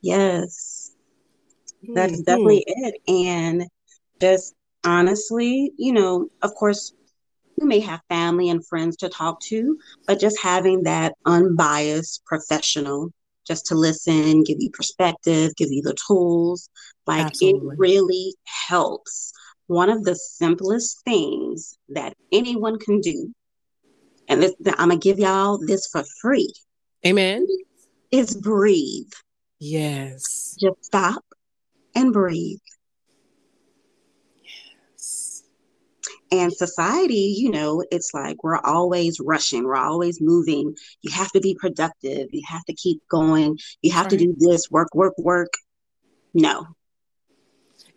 Yes. 0.00 0.83
That 1.88 2.10
is 2.10 2.20
Mhm. 2.20 2.24
definitely 2.24 2.64
it. 2.66 2.94
And 3.08 3.66
just 4.20 4.54
honestly, 4.84 5.72
you 5.76 5.92
know, 5.92 6.28
of 6.42 6.54
course, 6.54 6.92
you 7.56 7.66
may 7.66 7.80
have 7.80 8.00
family 8.08 8.48
and 8.48 8.66
friends 8.66 8.96
to 8.98 9.08
talk 9.08 9.40
to, 9.48 9.78
but 10.06 10.20
just 10.20 10.40
having 10.40 10.82
that 10.84 11.14
unbiased 11.24 12.24
professional 12.26 13.10
just 13.46 13.66
to 13.66 13.74
listen, 13.74 14.42
give 14.42 14.56
you 14.58 14.70
perspective, 14.70 15.54
give 15.56 15.70
you 15.70 15.82
the 15.82 15.94
tools, 16.06 16.68
like 17.06 17.26
Absolutely. 17.26 17.74
it 17.74 17.78
really 17.78 18.34
helps. 18.44 19.32
One 19.66 19.90
of 19.90 20.04
the 20.04 20.14
simplest 20.14 21.02
things 21.04 21.76
that 21.90 22.14
anyone 22.32 22.78
can 22.78 23.00
do, 23.00 23.32
and 24.28 24.42
this, 24.42 24.54
I'm 24.78 24.88
gonna 24.88 24.96
give 24.96 25.18
y'all 25.18 25.58
this 25.58 25.86
for 25.92 26.04
free, 26.20 26.52
Amen. 27.06 27.46
is 28.10 28.34
breathe. 28.34 29.12
Yes. 29.58 30.56
Just 30.58 30.84
stop 30.84 31.22
and 31.94 32.12
breathe. 32.12 32.58
Yes. 34.42 35.42
And 36.30 36.52
society, 36.52 37.34
you 37.38 37.50
know, 37.50 37.84
it's 37.90 38.12
like 38.12 38.42
we're 38.42 38.58
always 38.58 39.18
rushing, 39.20 39.64
we're 39.64 39.76
always 39.76 40.20
moving. 40.20 40.74
You 41.02 41.12
have 41.12 41.30
to 41.32 41.40
be 41.40 41.56
productive, 41.58 42.28
you 42.32 42.42
have 42.46 42.64
to 42.64 42.74
keep 42.74 43.00
going, 43.08 43.58
you 43.82 43.92
have 43.92 44.08
to 44.08 44.16
do 44.16 44.34
this, 44.38 44.70
work, 44.70 44.88
work, 44.94 45.14
work. 45.18 45.52
No. 46.32 46.66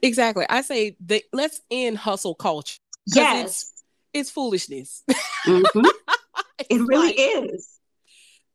Exactly. 0.02 0.46
I 0.50 0.62
say 0.62 0.96
let's 1.34 1.62
end 1.72 1.98
hustle 1.98 2.36
culture. 2.36 2.78
Yes. 3.08 3.46
It's, 3.46 3.84
it's 4.14 4.30
foolishness. 4.30 5.04
Mhm. 5.46 5.86
It's 6.60 6.82
It 6.82 6.88
really 6.88 7.08
like, 7.08 7.16
is. 7.20 7.77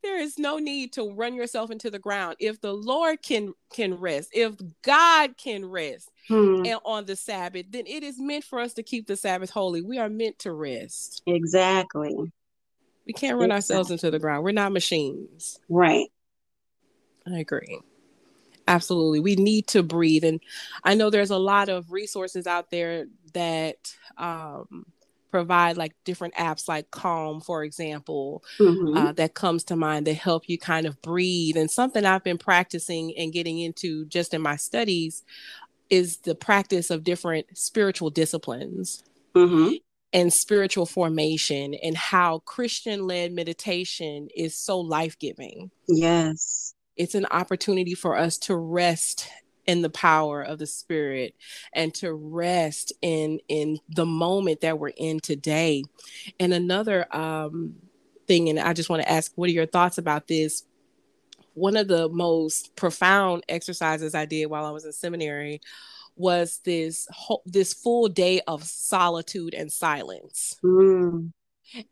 There 0.03 0.19
is 0.19 0.37
no 0.37 0.57
need 0.57 0.93
to 0.93 1.11
run 1.13 1.33
yourself 1.33 1.71
into 1.71 1.89
the 1.89 1.99
ground. 1.99 2.35
If 2.39 2.59
the 2.61 2.73
Lord 2.73 3.21
can 3.23 3.53
can 3.71 3.95
rest, 3.95 4.29
if 4.33 4.53
God 4.81 5.37
can 5.37 5.65
rest 5.65 6.09
Hmm, 6.27 6.63
and 6.65 6.79
on 6.85 7.05
the 7.05 7.15
Sabbath, 7.15 7.65
then 7.69 7.85
it 7.87 8.03
is 8.03 8.19
meant 8.19 8.43
for 8.43 8.59
us 8.59 8.73
to 8.73 8.83
keep 8.83 9.07
the 9.07 9.17
Sabbath 9.17 9.49
holy. 9.49 9.81
We 9.81 9.97
are 9.97 10.09
meant 10.09 10.39
to 10.39 10.51
rest. 10.53 11.21
exactly. 11.25 12.15
We 13.05 13.13
can't 13.13 13.37
run 13.37 13.51
ourselves 13.51 13.91
into 13.91 14.11
the 14.11 14.19
ground. 14.19 14.43
We're 14.43 14.51
not 14.51 14.71
machines. 14.71 15.59
Right. 15.67 16.07
I 17.27 17.39
agree. 17.39 17.79
Absolutely. 18.67 19.19
We 19.19 19.35
need 19.35 19.67
to 19.67 19.83
breathe. 19.83 20.23
And 20.23 20.39
I 20.83 20.95
know 20.95 21.09
there's 21.09 21.31
a 21.31 21.37
lot 21.37 21.69
of 21.69 21.91
resources 21.91 22.47
out 22.47 22.71
there 22.71 23.05
that 23.33 23.93
um, 24.17 24.85
provide 25.33 25.77
like 25.77 25.95
different 26.05 26.35
apps 26.35 26.67
like 26.67 26.91
Calm, 26.91 27.41
for 27.41 27.63
example, 27.63 28.43
Mhm. 28.59 28.95
uh, 28.95 29.11
that 29.13 29.33
comes 29.33 29.63
to 29.63 29.75
mind 29.75 30.05
that 30.05 30.13
help 30.13 30.47
you 30.47 30.59
kind 30.59 30.85
of 30.85 31.01
breathe. 31.01 31.57
And 31.57 31.71
something 31.71 32.05
I've 32.05 32.23
been 32.23 32.37
practicing 32.37 33.17
and 33.17 33.33
getting 33.33 33.57
into 33.57 34.05
just 34.05 34.35
in 34.35 34.43
my 34.43 34.57
studies 34.57 35.23
is 35.89 36.17
the 36.17 36.35
practice 36.35 36.91
of 36.91 37.03
different 37.03 37.47
spiritual 37.57 38.11
disciplines 38.11 39.01
Mhm. 39.35 39.79
and 40.13 40.31
spiritual 40.31 40.85
formation 40.85 41.73
and 41.73 41.97
how 41.97 42.39
Christian 42.45 43.07
led 43.07 43.31
meditation 43.31 44.27
is 44.35 44.55
so 44.55 44.79
life 44.79 45.17
giving 45.17 45.71
Yes. 45.87 46.75
it's 46.95 47.15
an 47.15 47.25
opportunity 47.31 47.95
for 47.95 48.15
us 48.15 48.37
to 48.37 48.55
rest 48.55 49.27
in 49.65 49.81
the 49.81 49.89
power 49.89 50.41
of 50.41 50.59
the 50.59 50.67
spirit 50.67 51.35
and 51.73 51.93
to 51.93 52.13
rest 52.13 52.93
in 53.01 53.39
in 53.47 53.79
the 53.89 54.05
moment 54.05 54.61
that 54.61 54.77
we're 54.79 54.89
in 54.89 55.19
today 55.19 55.83
and 56.39 56.53
another 56.53 57.05
um 57.15 57.75
thing 58.27 58.49
and 58.49 58.59
i 58.59 58.73
just 58.73 58.89
want 58.89 59.01
to 59.01 59.11
ask 59.11 59.31
what 59.35 59.49
are 59.49 59.53
your 59.53 59.65
thoughts 59.65 59.97
about 59.97 60.27
this 60.27 60.63
one 61.53 61.77
of 61.77 61.87
the 61.87 62.09
most 62.09 62.75
profound 62.75 63.43
exercises 63.47 64.13
i 64.15 64.25
did 64.25 64.47
while 64.47 64.65
i 64.65 64.71
was 64.71 64.85
in 64.85 64.91
seminary 64.91 65.61
was 66.15 66.59
this 66.63 67.07
whole, 67.11 67.41
this 67.45 67.73
full 67.73 68.07
day 68.07 68.41
of 68.47 68.63
solitude 68.63 69.53
and 69.53 69.71
silence 69.71 70.55
Mm. 70.63 71.31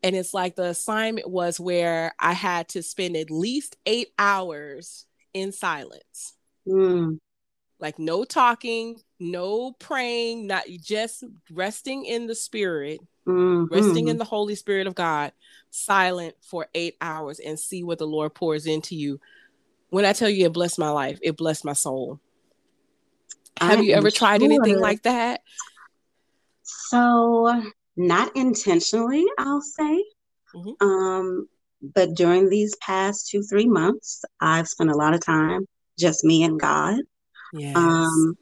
and 0.02 0.16
it's 0.16 0.32
like 0.32 0.54
the 0.54 0.66
assignment 0.66 1.28
was 1.28 1.58
where 1.58 2.14
I 2.18 2.34
had 2.34 2.68
to 2.70 2.82
spend 2.82 3.16
at 3.16 3.30
least 3.30 3.76
eight 3.84 4.12
hours 4.18 5.06
in 5.34 5.50
silence, 5.52 6.34
Mm. 6.68 7.18
Like 7.82 7.98
no 7.98 8.24
talking, 8.24 9.02
no 9.18 9.72
praying, 9.72 10.46
not 10.46 10.62
just 10.80 11.24
resting 11.50 12.04
in 12.04 12.28
the 12.28 12.34
spirit, 12.34 13.00
Mhm. 13.26 13.68
resting 13.68 14.06
in 14.06 14.18
the 14.18 14.24
Holy 14.24 14.54
Spirit 14.54 14.86
of 14.86 14.94
God, 14.94 15.32
silent 15.70 16.36
for 16.40 16.68
eight 16.74 16.96
hours 17.00 17.40
and 17.40 17.58
see 17.58 17.82
what 17.82 17.98
the 17.98 18.06
Lord 18.06 18.34
pours 18.34 18.66
into 18.66 18.94
you. 18.94 19.20
When 19.90 20.04
I 20.04 20.12
tell 20.12 20.30
you 20.30 20.46
it 20.46 20.52
blessed 20.52 20.78
my 20.78 20.90
life, 20.90 21.18
it 21.22 21.36
blessed 21.36 21.64
my 21.64 21.72
soul. 21.72 22.20
Have 23.60 23.80
I 23.80 23.82
you 23.82 23.94
ever 23.94 24.12
tried 24.12 24.44
anything 24.44 24.78
like 24.78 25.02
that? 25.02 25.42
So, 26.62 27.62
not 27.96 28.34
intentionally, 28.36 29.26
I'll 29.38 29.60
say. 29.60 30.04
Mhm. 30.54 30.80
Um, 30.80 31.48
but 31.82 32.14
during 32.14 32.48
these 32.48 32.76
past 32.76 33.28
two, 33.28 33.42
three 33.42 33.66
months, 33.66 34.24
I've 34.40 34.68
spent 34.68 34.90
a 34.90 34.96
lot 34.96 35.14
of 35.14 35.20
time 35.20 35.66
just 35.98 36.24
me 36.24 36.44
and 36.44 36.60
God. 36.60 37.00
Yes. 37.52 37.76
Um, 37.76 38.36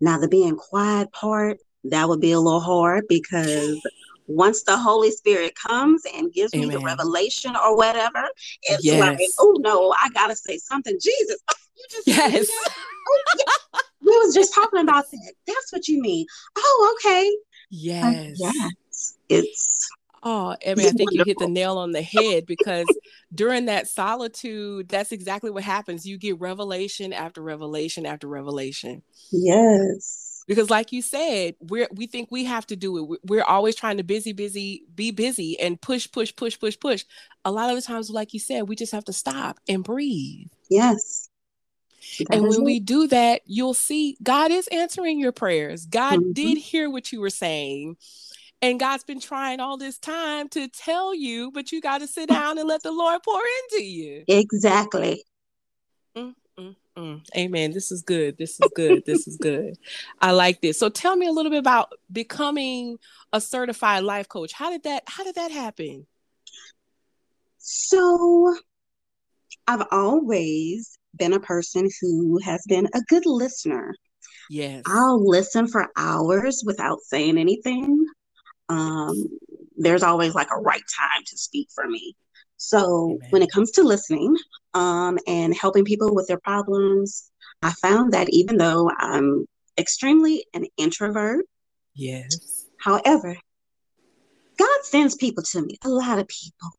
now 0.00 0.18
the 0.18 0.28
being 0.28 0.56
quiet 0.56 1.12
part, 1.12 1.58
that 1.84 2.08
would 2.08 2.20
be 2.20 2.32
a 2.32 2.40
little 2.40 2.60
hard 2.60 3.04
because 3.08 3.80
once 4.26 4.62
the 4.64 4.76
Holy 4.76 5.10
Spirit 5.10 5.54
comes 5.54 6.02
and 6.14 6.32
gives 6.32 6.54
me 6.54 6.66
the 6.68 6.80
revelation 6.80 7.56
or 7.56 7.76
whatever, 7.76 8.28
it's 8.62 8.84
like, 8.92 9.18
oh 9.38 9.56
no, 9.60 9.94
I 10.02 10.10
gotta 10.10 10.36
say 10.36 10.58
something. 10.58 10.94
Jesus, 11.00 11.38
oh, 11.50 11.54
you 11.76 11.84
just 11.90 12.06
yes. 12.06 12.48
Oh, 12.50 13.22
yeah. 13.38 13.80
We 14.02 14.16
was 14.18 14.34
just 14.34 14.54
talking 14.54 14.80
about 14.80 15.04
that. 15.10 15.32
That's 15.46 15.72
what 15.72 15.88
you 15.88 16.00
mean. 16.00 16.26
Oh, 16.56 16.96
okay. 16.98 17.30
Uh, 18.02 18.10
Yes. 18.10 18.38
yes. 18.38 19.16
It's 19.28 19.88
Oh, 20.22 20.56
I 20.66 20.74
mean, 20.74 20.86
I 20.88 20.90
think 20.90 21.12
you 21.12 21.22
hit 21.24 21.38
the 21.38 21.48
nail 21.48 21.78
on 21.78 21.92
the 21.92 22.02
head 22.02 22.46
because 22.46 22.86
during 23.34 23.66
that 23.66 23.88
solitude, 23.88 24.88
that's 24.88 25.12
exactly 25.12 25.50
what 25.50 25.64
happens. 25.64 26.06
You 26.06 26.18
get 26.18 26.40
revelation 26.40 27.12
after 27.12 27.42
revelation 27.42 28.06
after 28.06 28.26
revelation. 28.26 29.02
yes. 29.30 30.24
Because, 30.48 30.70
like 30.70 30.92
you 30.92 31.02
said, 31.02 31.56
we're 31.60 31.88
we 31.92 32.06
think 32.06 32.30
we 32.30 32.44
have 32.44 32.66
to 32.68 32.76
do 32.76 32.96
it. 32.96 33.02
We- 33.02 33.18
We're 33.22 33.44
always 33.44 33.76
trying 33.76 33.98
to 33.98 34.02
busy, 34.02 34.32
busy, 34.32 34.82
be 34.94 35.10
busy, 35.10 35.60
and 35.60 35.78
push, 35.78 36.10
push, 36.10 36.34
push, 36.34 36.58
push, 36.58 36.78
push. 36.80 37.04
A 37.44 37.52
lot 37.52 37.68
of 37.68 37.76
the 37.76 37.82
times, 37.82 38.08
like 38.08 38.32
you 38.32 38.40
said, 38.40 38.66
we 38.66 38.74
just 38.74 38.92
have 38.92 39.04
to 39.04 39.12
stop 39.12 39.58
and 39.68 39.84
breathe. 39.84 40.48
Yes. 40.70 41.28
That 42.18 42.36
and 42.36 42.42
when 42.44 42.60
it. 42.60 42.64
we 42.64 42.80
do 42.80 43.06
that, 43.08 43.42
you'll 43.44 43.74
see 43.74 44.16
God 44.22 44.50
is 44.50 44.68
answering 44.68 45.20
your 45.20 45.32
prayers. 45.32 45.84
God 45.84 46.20
mm-hmm. 46.20 46.32
did 46.32 46.56
hear 46.56 46.88
what 46.88 47.12
you 47.12 47.20
were 47.20 47.28
saying. 47.28 47.98
And 48.60 48.80
God's 48.80 49.04
been 49.04 49.20
trying 49.20 49.60
all 49.60 49.76
this 49.76 49.98
time 49.98 50.48
to 50.50 50.68
tell 50.68 51.14
you, 51.14 51.52
but 51.52 51.70
you 51.70 51.80
got 51.80 51.98
to 51.98 52.08
sit 52.08 52.28
down 52.28 52.58
and 52.58 52.66
let 52.66 52.82
the 52.82 52.90
Lord 52.90 53.22
pour 53.22 53.40
into 53.40 53.84
you. 53.84 54.24
Exactly. 54.26 55.22
Mm, 56.16 56.34
mm, 56.58 56.76
mm. 56.96 57.20
Amen. 57.36 57.72
This 57.72 57.92
is 57.92 58.02
good. 58.02 58.36
This 58.36 58.58
is 58.60 58.70
good. 58.74 59.04
this 59.06 59.28
is 59.28 59.36
good. 59.36 59.74
I 60.20 60.32
like 60.32 60.60
this. 60.60 60.78
So 60.78 60.88
tell 60.88 61.14
me 61.14 61.28
a 61.28 61.32
little 61.32 61.50
bit 61.50 61.60
about 61.60 61.92
becoming 62.10 62.98
a 63.32 63.40
certified 63.40 64.02
life 64.02 64.28
coach. 64.28 64.52
How 64.52 64.70
did 64.70 64.82
that 64.82 65.04
how 65.06 65.22
did 65.22 65.36
that 65.36 65.52
happen? 65.52 66.06
So 67.58 68.56
I've 69.68 69.86
always 69.92 70.98
been 71.16 71.32
a 71.32 71.40
person 71.40 71.88
who 72.00 72.40
has 72.42 72.64
been 72.66 72.88
a 72.94 73.02
good 73.02 73.26
listener. 73.26 73.94
Yes. 74.50 74.82
I'll 74.86 75.24
listen 75.24 75.68
for 75.68 75.88
hours 75.96 76.62
without 76.66 76.98
saying 77.02 77.38
anything 77.38 78.04
um, 78.68 79.38
there's 79.76 80.02
always 80.02 80.34
like 80.34 80.48
a 80.50 80.60
right 80.60 80.82
time 80.98 81.22
to 81.26 81.38
speak 81.38 81.68
for 81.74 81.86
me. 81.86 82.14
So 82.56 83.04
Amen. 83.04 83.30
when 83.30 83.42
it 83.42 83.50
comes 83.52 83.70
to 83.72 83.82
listening 83.82 84.36
um, 84.74 85.18
and 85.26 85.54
helping 85.54 85.84
people 85.84 86.14
with 86.14 86.26
their 86.26 86.40
problems, 86.40 87.30
I 87.62 87.72
found 87.72 88.12
that 88.12 88.28
even 88.30 88.56
though 88.56 88.90
I'm 88.98 89.46
extremely 89.78 90.44
an 90.54 90.66
introvert, 90.76 91.44
yes. 91.94 92.66
However, 92.80 93.36
God 94.58 94.84
sends 94.84 95.14
people 95.14 95.42
to 95.44 95.62
me, 95.62 95.76
a 95.84 95.88
lot 95.88 96.18
of 96.18 96.28
people. 96.28 96.70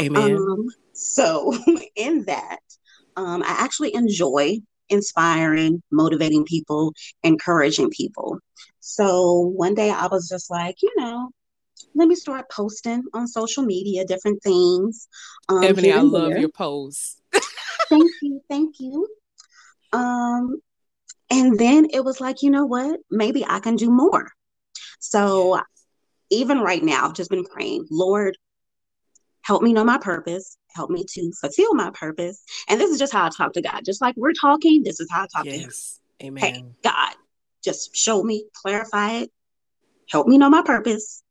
Amen. 0.00 0.36
Um, 0.36 0.66
so 0.92 1.56
in 1.96 2.24
that, 2.24 2.60
um, 3.16 3.42
I 3.42 3.56
actually 3.58 3.94
enjoy 3.94 4.58
inspiring, 4.88 5.82
motivating 5.90 6.44
people, 6.44 6.92
encouraging 7.22 7.90
people. 7.90 8.38
So 8.80 9.38
one 9.38 9.74
day 9.74 9.90
I 9.90 10.06
was 10.06 10.28
just 10.28 10.50
like, 10.50 10.76
you 10.82 10.92
know, 10.96 11.30
let 11.94 12.08
me 12.08 12.14
start 12.14 12.50
posting 12.50 13.02
on 13.14 13.26
social 13.26 13.64
media 13.64 14.04
different 14.04 14.42
things. 14.42 15.08
Um, 15.48 15.64
Ebony, 15.64 15.92
I 15.92 16.00
love 16.00 16.30
there. 16.30 16.40
your 16.40 16.48
posts. 16.50 17.20
thank 17.88 18.10
you, 18.22 18.40
thank 18.48 18.76
you. 18.78 19.08
Um, 19.92 20.60
and 21.30 21.58
then 21.58 21.86
it 21.92 22.04
was 22.04 22.20
like, 22.20 22.42
you 22.42 22.50
know 22.50 22.66
what? 22.66 23.00
Maybe 23.10 23.44
I 23.46 23.60
can 23.60 23.76
do 23.76 23.90
more. 23.90 24.30
So 24.98 25.60
even 26.30 26.60
right 26.60 26.82
now, 26.82 27.06
I've 27.06 27.14
just 27.14 27.30
been 27.30 27.44
praying, 27.44 27.86
Lord, 27.90 28.36
help 29.44 29.62
me 29.62 29.72
know 29.72 29.84
my 29.84 29.98
purpose, 29.98 30.56
help 30.74 30.90
me 30.90 31.04
to 31.10 31.32
fulfill 31.40 31.74
my 31.74 31.90
purpose. 31.90 32.42
And 32.68 32.80
this 32.80 32.90
is 32.90 32.98
just 32.98 33.12
how 33.12 33.26
I 33.26 33.30
talk 33.30 33.52
to 33.52 33.62
God. 33.62 33.82
Just 33.84 34.00
like 34.00 34.16
we're 34.16 34.32
talking, 34.32 34.82
this 34.82 35.00
is 35.00 35.08
how 35.10 35.22
I 35.22 35.26
talk 35.26 35.44
yes. 35.44 36.00
to 36.18 36.26
Him. 36.26 36.38
Amen. 36.38 36.54
Hey, 36.54 36.64
God, 36.82 37.14
just 37.62 37.94
show 37.94 38.22
me, 38.22 38.46
clarify 38.54 39.12
it, 39.18 39.30
help 40.10 40.26
me 40.26 40.38
know 40.38 40.50
my 40.50 40.62
purpose, 40.62 41.22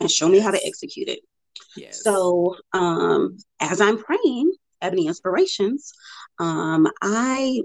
and 0.00 0.10
show 0.10 0.28
me 0.28 0.38
how 0.38 0.50
to 0.50 0.66
execute 0.66 1.08
it. 1.08 1.20
Yes. 1.76 2.02
So 2.02 2.56
um, 2.72 3.38
as 3.60 3.80
I'm 3.80 3.98
praying, 3.98 4.52
Ebony 4.82 5.06
Inspirations, 5.06 5.92
um, 6.38 6.86
I 7.02 7.62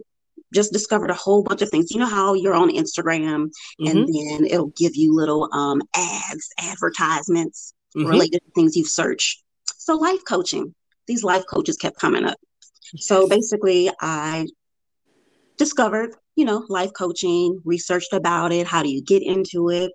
just 0.54 0.74
discovered 0.74 1.10
a 1.10 1.16
whole 1.16 1.44
bunch 1.44 1.62
of 1.62 1.70
things. 1.70 1.92
You 1.92 2.00
know 2.00 2.06
how 2.06 2.34
you're 2.34 2.54
on 2.54 2.70
Instagram 2.70 3.50
mm-hmm. 3.80 3.88
and 3.88 4.08
then 4.08 4.46
it'll 4.46 4.74
give 4.78 4.96
you 4.96 5.14
little 5.16 5.50
um, 5.54 5.82
ads, 5.96 6.50
advertisements 6.60 7.74
mm-hmm. 7.96 8.08
related 8.08 8.42
to 8.44 8.52
things 8.52 8.76
you've 8.76 8.88
searched. 8.88 9.44
So 9.82 9.96
life 9.96 10.24
coaching, 10.28 10.76
these 11.08 11.24
life 11.24 11.44
coaches 11.50 11.76
kept 11.76 11.98
coming 11.98 12.24
up. 12.24 12.38
So 12.98 13.28
basically, 13.28 13.90
I 14.00 14.46
discovered, 15.58 16.14
you 16.36 16.46
know, 16.46 16.64
life 16.70 16.92
coaching, 16.96 17.60
researched 17.66 18.14
about 18.14 18.52
it. 18.52 18.68
How 18.68 18.84
do 18.84 18.90
you 18.90 19.02
get 19.02 19.24
into 19.24 19.70
it? 19.70 19.92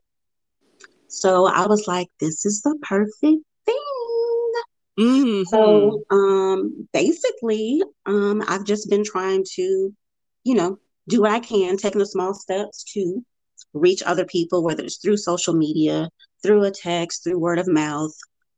So 1.06 1.46
I 1.46 1.68
was 1.68 1.86
like, 1.86 2.08
this 2.18 2.44
is 2.44 2.62
the 2.62 2.76
perfect 2.82 3.44
thing. 3.64 4.52
Mm-hmm. 4.98 5.42
So 5.44 6.02
um, 6.10 6.88
basically, 6.92 7.80
um, 8.06 8.42
I've 8.48 8.64
just 8.64 8.90
been 8.90 9.04
trying 9.04 9.44
to, 9.54 9.94
you 10.42 10.54
know, 10.56 10.80
do 11.06 11.20
what 11.20 11.30
I 11.30 11.38
can, 11.38 11.76
taking 11.76 12.00
the 12.00 12.06
small 12.06 12.34
steps 12.34 12.82
to 12.94 13.24
reach 13.72 14.02
other 14.02 14.24
people, 14.24 14.64
whether 14.64 14.82
it's 14.82 14.96
through 14.96 15.18
social 15.18 15.54
media, 15.54 16.10
through 16.42 16.64
a 16.64 16.72
text, 16.72 17.22
through 17.22 17.38
word 17.38 17.60
of 17.60 17.68
mouth. 17.68 18.14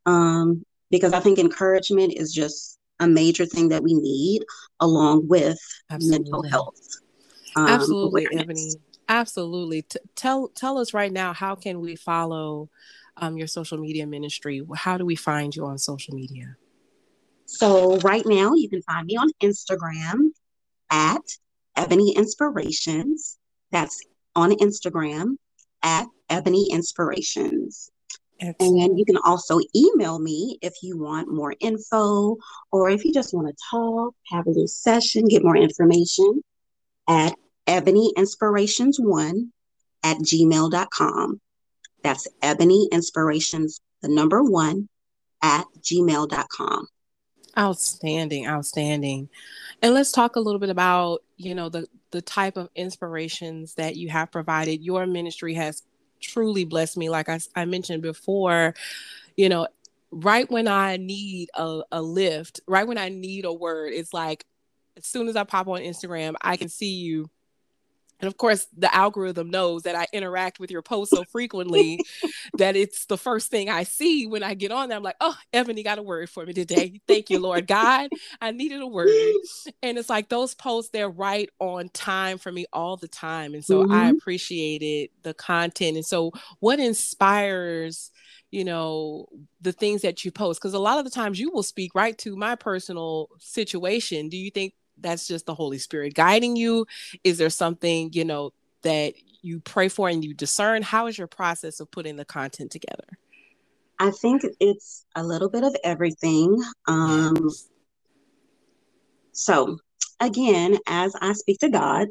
Um, 0.06 0.64
because 0.90 1.12
I 1.12 1.20
think 1.20 1.38
encouragement 1.38 2.14
is 2.16 2.32
just 2.32 2.78
a 3.00 3.08
major 3.08 3.46
thing 3.46 3.68
that 3.68 3.82
we 3.82 3.94
need 3.94 4.42
along 4.80 5.28
with 5.28 5.58
Absolutely. 5.90 6.18
mental 6.18 6.42
health. 6.42 6.80
Um, 7.56 7.68
Absolutely, 7.68 8.24
awareness. 8.26 8.42
Ebony. 8.42 8.72
Absolutely. 9.08 9.82
T- 9.82 9.98
tell 10.14 10.48
tell 10.48 10.78
us 10.78 10.92
right 10.92 11.12
now 11.12 11.32
how 11.32 11.54
can 11.54 11.80
we 11.80 11.96
follow 11.96 12.68
um, 13.16 13.36
your 13.36 13.46
social 13.46 13.78
media 13.78 14.06
ministry? 14.06 14.62
How 14.76 14.98
do 14.98 15.04
we 15.04 15.16
find 15.16 15.54
you 15.54 15.64
on 15.66 15.78
social 15.78 16.14
media? 16.14 16.56
So 17.46 17.98
right 18.00 18.24
now 18.26 18.52
you 18.54 18.68
can 18.68 18.82
find 18.82 19.06
me 19.06 19.16
on 19.16 19.30
Instagram 19.42 20.30
at 20.90 21.22
Ebony 21.76 22.14
Inspirations. 22.14 23.38
That's 23.70 24.00
on 24.36 24.52
Instagram 24.52 25.36
at 25.82 26.06
Ebony 26.28 26.68
Inspirations. 26.70 27.90
Excellent. 28.40 28.82
And 28.82 28.98
you 28.98 29.04
can 29.04 29.18
also 29.24 29.58
email 29.74 30.18
me 30.18 30.58
if 30.62 30.74
you 30.82 30.96
want 30.96 31.32
more 31.32 31.54
info 31.58 32.36
or 32.70 32.88
if 32.88 33.04
you 33.04 33.12
just 33.12 33.34
want 33.34 33.48
to 33.48 33.54
talk, 33.70 34.14
have 34.30 34.46
a 34.46 34.50
little 34.50 34.68
session, 34.68 35.26
get 35.26 35.42
more 35.42 35.56
information 35.56 36.42
at 37.08 37.34
Ebony 37.66 38.12
Inspirations 38.16 38.98
one 39.00 39.52
at 40.04 40.18
gmail.com. 40.18 41.40
That's 42.02 42.28
Ebony 42.40 42.88
Inspirations, 42.92 43.80
the 44.02 44.08
number 44.08 44.42
one 44.42 44.88
at 45.42 45.66
gmail.com. 45.80 46.86
Outstanding, 47.58 48.46
outstanding. 48.46 49.28
And 49.82 49.94
let's 49.94 50.12
talk 50.12 50.36
a 50.36 50.40
little 50.40 50.60
bit 50.60 50.70
about, 50.70 51.22
you 51.36 51.54
know, 51.54 51.68
the 51.68 51.88
the 52.10 52.22
type 52.22 52.56
of 52.56 52.70
inspirations 52.74 53.74
that 53.74 53.96
you 53.96 54.08
have 54.08 54.30
provided. 54.30 54.82
Your 54.82 55.06
ministry 55.06 55.54
has 55.54 55.82
truly 56.20 56.64
blessed 56.64 56.96
me. 56.96 57.08
Like 57.08 57.28
I, 57.28 57.40
I 57.54 57.64
mentioned 57.64 58.02
before, 58.02 58.74
you 59.36 59.48
know, 59.48 59.68
right 60.10 60.50
when 60.50 60.68
I 60.68 60.96
need 60.96 61.50
a, 61.54 61.82
a 61.92 62.02
lift, 62.02 62.60
right 62.66 62.86
when 62.86 62.98
I 62.98 63.08
need 63.08 63.44
a 63.44 63.52
word, 63.52 63.92
it's 63.92 64.12
like 64.12 64.44
as 64.96 65.06
soon 65.06 65.28
as 65.28 65.36
I 65.36 65.44
pop 65.44 65.68
on 65.68 65.80
Instagram, 65.80 66.34
I 66.42 66.56
can 66.56 66.68
see 66.68 66.94
you 66.94 67.30
and 68.20 68.26
of 68.26 68.36
course, 68.36 68.66
the 68.76 68.92
algorithm 68.94 69.50
knows 69.50 69.82
that 69.82 69.94
I 69.94 70.06
interact 70.12 70.58
with 70.58 70.70
your 70.70 70.82
post 70.82 71.12
so 71.12 71.24
frequently 71.24 72.00
that 72.58 72.74
it's 72.74 73.06
the 73.06 73.16
first 73.16 73.50
thing 73.50 73.70
I 73.70 73.84
see 73.84 74.26
when 74.26 74.42
I 74.42 74.54
get 74.54 74.72
on 74.72 74.88
there. 74.88 74.96
I'm 74.96 75.04
like, 75.04 75.16
oh, 75.20 75.36
Ebony 75.52 75.82
got 75.82 75.98
a 75.98 76.02
word 76.02 76.28
for 76.28 76.44
me 76.44 76.52
today. 76.52 77.00
Thank 77.06 77.30
you, 77.30 77.38
Lord 77.38 77.66
God. 77.66 78.10
I 78.40 78.50
needed 78.50 78.80
a 78.80 78.86
word. 78.86 79.08
And 79.82 79.98
it's 79.98 80.10
like 80.10 80.28
those 80.28 80.54
posts, 80.54 80.90
they're 80.90 81.08
right 81.08 81.48
on 81.60 81.90
time 81.90 82.38
for 82.38 82.50
me 82.50 82.66
all 82.72 82.96
the 82.96 83.08
time. 83.08 83.54
And 83.54 83.64
so 83.64 83.84
mm-hmm. 83.84 83.92
I 83.92 84.08
appreciated 84.08 85.10
the 85.22 85.34
content. 85.34 85.96
And 85.96 86.06
so, 86.06 86.32
what 86.58 86.80
inspires, 86.80 88.10
you 88.50 88.64
know, 88.64 89.26
the 89.60 89.72
things 89.72 90.02
that 90.02 90.24
you 90.24 90.32
post? 90.32 90.60
Because 90.60 90.74
a 90.74 90.78
lot 90.78 90.98
of 90.98 91.04
the 91.04 91.10
times 91.10 91.38
you 91.38 91.52
will 91.52 91.62
speak 91.62 91.94
right 91.94 92.18
to 92.18 92.36
my 92.36 92.56
personal 92.56 93.28
situation. 93.38 94.28
Do 94.28 94.36
you 94.36 94.50
think 94.50 94.74
that's 95.00 95.26
just 95.26 95.46
the 95.46 95.54
Holy 95.54 95.78
Spirit 95.78 96.14
guiding 96.14 96.56
you? 96.56 96.86
Is 97.24 97.38
there 97.38 97.50
something, 97.50 98.10
you 98.12 98.24
know, 98.24 98.52
that 98.82 99.14
you 99.42 99.60
pray 99.60 99.88
for 99.88 100.08
and 100.08 100.24
you 100.24 100.34
discern? 100.34 100.82
How 100.82 101.06
is 101.06 101.18
your 101.18 101.26
process 101.26 101.80
of 101.80 101.90
putting 101.90 102.16
the 102.16 102.24
content 102.24 102.70
together? 102.70 103.06
I 103.98 104.10
think 104.10 104.42
it's 104.60 105.04
a 105.16 105.24
little 105.24 105.48
bit 105.48 105.64
of 105.64 105.74
everything. 105.84 106.62
Um. 106.86 107.50
So, 109.32 109.78
again, 110.20 110.78
as 110.88 111.14
I 111.20 111.32
speak 111.32 111.60
to 111.60 111.68
God, 111.68 112.08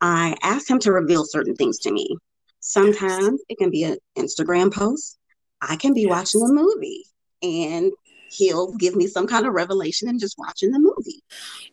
I 0.00 0.36
ask 0.42 0.68
Him 0.68 0.78
to 0.80 0.92
reveal 0.92 1.24
certain 1.24 1.54
things 1.54 1.78
to 1.80 1.92
me. 1.92 2.16
Sometimes 2.60 3.42
it 3.48 3.58
can 3.58 3.70
be 3.70 3.84
an 3.84 3.98
Instagram 4.16 4.72
post. 4.72 5.18
I 5.60 5.76
can 5.76 5.94
be 5.94 6.02
yes. 6.02 6.10
watching 6.10 6.42
a 6.42 6.52
movie 6.52 7.04
and 7.42 7.92
he'll 8.32 8.72
give 8.76 8.96
me 8.96 9.06
some 9.06 9.26
kind 9.26 9.46
of 9.46 9.52
revelation 9.52 10.08
and 10.08 10.20
just 10.20 10.38
watching 10.38 10.70
the 10.70 10.78
movie. 10.78 11.22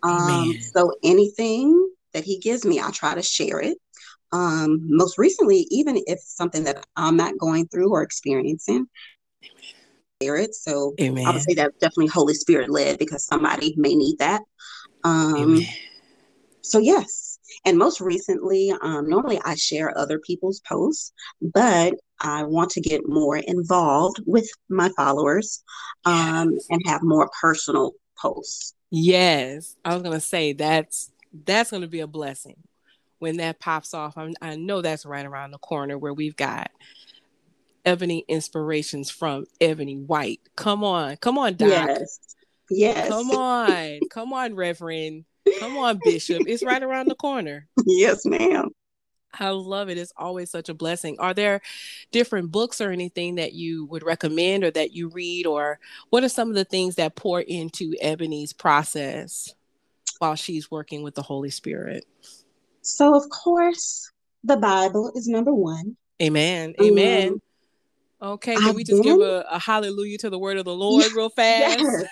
Um, 0.04 0.45
so 0.74 0.91
anything 1.04 1.89
that 2.13 2.24
he 2.24 2.39
gives 2.39 2.65
me, 2.65 2.80
I 2.80 2.91
try 2.91 3.15
to 3.15 3.22
share 3.22 3.60
it. 3.60 3.78
Um, 4.32 4.82
most 4.84 5.17
recently, 5.17 5.67
even 5.72 6.02
if 6.06 6.19
something 6.22 6.65
that 6.65 6.86
I'm 6.95 7.17
not 7.17 7.38
going 7.38 7.67
through 7.67 7.91
or 7.91 8.04
experiencing, 8.04 8.88
share 10.22 10.36
it. 10.36 10.54
So 10.54 10.93
Amen. 11.00 11.26
I 11.26 11.32
would 11.32 11.41
say 11.41 11.56
that's 11.56 11.78
definitely 11.78 12.08
Holy 12.08 12.34
Spirit 12.34 12.69
led 12.69 13.00
because 13.00 13.26
somebody 13.26 13.74
may 13.78 13.95
need 13.95 14.19
that. 14.19 14.41
Um, 15.04 15.60
so 16.62 16.80
yes, 16.80 17.28
and 17.65 17.77
most 17.77 18.01
recently, 18.01 18.73
um, 18.81 19.09
normally 19.09 19.39
I 19.43 19.55
share 19.55 19.97
other 19.97 20.19
people's 20.19 20.62
posts, 20.62 21.13
but 21.41 21.93
I 22.19 22.43
want 22.43 22.71
to 22.71 22.81
get 22.81 23.07
more 23.07 23.38
involved 23.38 24.21
with 24.25 24.49
my 24.69 24.89
followers 24.95 25.63
um, 26.05 26.51
yes. 26.53 26.65
and 26.69 26.81
have 26.85 27.01
more 27.03 27.29
personal 27.41 27.93
posts. 28.17 28.73
Yes, 28.91 29.75
I 29.85 29.93
was 29.93 30.03
gonna 30.03 30.19
say 30.19 30.53
that's 30.53 31.12
that's 31.45 31.71
going 31.71 31.81
to 31.81 31.88
be 31.88 31.99
a 31.99 32.07
blessing 32.07 32.57
when 33.19 33.38
that 33.38 33.59
pops 33.59 33.93
off. 33.93 34.17
I'm, 34.17 34.33
I 34.41 34.55
know 34.55 34.81
that's 34.81 35.05
right 35.05 35.25
around 35.25 35.51
the 35.51 35.57
corner 35.59 35.97
where 35.97 36.13
we've 36.13 36.35
got 36.35 36.71
ebony 37.85 38.25
inspirations 38.27 39.09
from 39.09 39.45
Ebony 39.62 39.97
White. 39.97 40.41
Come 40.55 40.83
on, 40.83 41.17
come 41.17 41.38
on, 41.38 41.55
Doc. 41.55 41.69
Yes. 41.69 42.19
Yes. 42.71 43.09
Come 43.09 43.31
on, 43.31 43.99
come 44.09 44.33
on, 44.33 44.55
Reverend. 44.55 45.25
Come 45.60 45.78
on, 45.78 45.99
Bishop. 46.04 46.43
It's 46.47 46.63
right 46.63 46.82
around 46.82 47.08
the 47.08 47.15
corner. 47.15 47.67
Yes, 47.86 48.25
ma'am. 48.25 48.69
I 49.38 49.49
love 49.49 49.89
it. 49.89 49.97
It's 49.97 50.13
always 50.17 50.49
such 50.49 50.69
a 50.69 50.73
blessing. 50.73 51.17
Are 51.19 51.34
there 51.34 51.62
different 52.12 52.52
books 52.52 52.82
or 52.82 52.91
anything 52.91 53.36
that 53.36 53.54
you 53.54 53.86
would 53.86 54.04
recommend 54.04 54.63
or 54.63 54.71
that 54.71 54.93
you 54.93 55.10
read, 55.10 55.45
or 55.45 55.80
what 56.10 56.23
are 56.23 56.30
some 56.30 56.49
of 56.49 56.56
the 56.56 56.65
things 56.65 56.95
that 56.95 57.15
pour 57.15 57.41
into 57.41 57.93
Ebony's 58.02 58.54
process 58.54 59.54
while 60.17 60.36
she's 60.36 60.71
working 60.71 61.04
with 61.04 61.15
the 61.15 61.21
Holy 61.21 61.49
Spirit? 61.49 62.06
So, 62.82 63.15
of 63.15 63.30
course, 63.30 64.12
the 64.43 64.58
Bible 64.58 65.12
is 65.15 65.28
number 65.28 65.54
one. 65.54 65.95
Amen. 66.21 66.73
Amen. 66.82 67.39
Um, 68.21 68.34
okay, 68.34 68.56
can 68.56 68.69
I've 68.69 68.75
we 68.75 68.84
just 68.84 69.04
give 69.04 69.19
a, 69.19 69.45
a, 69.49 69.60
hallelujah 69.60 70.17
to 70.19 70.30
the 70.30 70.39
word 70.39 70.58
of 70.58 70.65
the 70.65 70.73
Lord 70.73 71.06
real 71.13 71.30
fast? 71.30 71.80
Yes. 71.80 72.04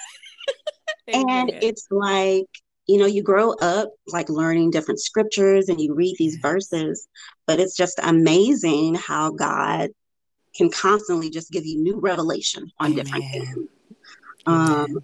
and 1.08 1.50
it's 1.62 1.88
like 1.90 2.48
you 2.88 2.98
know, 2.98 3.06
you 3.06 3.22
grow 3.22 3.52
up 3.54 3.92
like 4.08 4.30
learning 4.30 4.72
different 4.72 5.02
scriptures 5.02 5.68
and 5.70 5.80
you 5.80 5.94
read 5.94 6.16
these 6.18 6.38
verses, 6.38 7.08
but 7.46 7.60
it's 7.60 7.76
just 7.76 8.00
amazing 8.02 8.96
how 8.96 9.32
God 9.32 9.90
can 10.56 10.72
constantly 10.72 11.30
just 11.30 11.52
give 11.52 11.66
you 11.66 11.80
new 11.80 12.00
revelation 12.00 12.72
on 12.80 12.92
Amen. 12.92 13.04
different 13.04 13.26
things. 13.32 13.68
Um, 14.46 15.00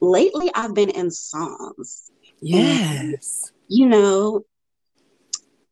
lately, 0.00 0.50
I've 0.54 0.74
been 0.74 0.90
in 0.90 1.10
Psalms. 1.10 2.10
Yes. 2.40 2.80
And, 2.90 3.18
you 3.68 3.86
know, 3.86 4.42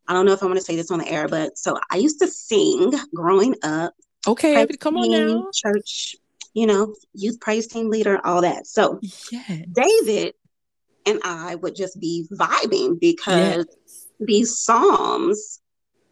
I 0.09 0.13
don't 0.13 0.27
know 0.27 0.33
if 0.33 0.43
I'm 0.43 0.49
going 0.49 0.59
to 0.59 0.65
say 0.65 0.77
this 0.77 0.91
on 0.91 0.99
the 0.99 1.09
air, 1.09 1.29
but 1.29 1.57
so 1.57 1.79
I 1.91 1.97
used 1.97 2.19
to 2.21 2.27
sing 2.27 2.93
growing 3.15 3.55
up. 3.63 3.95
Okay, 4.27 4.67
come 4.81 4.97
on 4.97 5.11
now. 5.11 5.51
Church, 5.53 6.17
you 6.53 6.67
know, 6.67 6.95
youth 7.15 7.39
praise 7.41 7.69
team 7.69 7.91
leader, 7.91 8.21
all 8.25 8.43
that. 8.43 8.67
So, 8.67 8.99
yes. 9.31 9.67
David 9.71 10.35
and 11.07 11.21
I 11.25 11.55
would 11.57 11.75
just 11.75 12.01
be 12.01 12.27
vibing 12.33 12.99
because 13.01 13.67
yes. 13.67 14.07
these 14.21 14.59
Psalms 14.59 15.61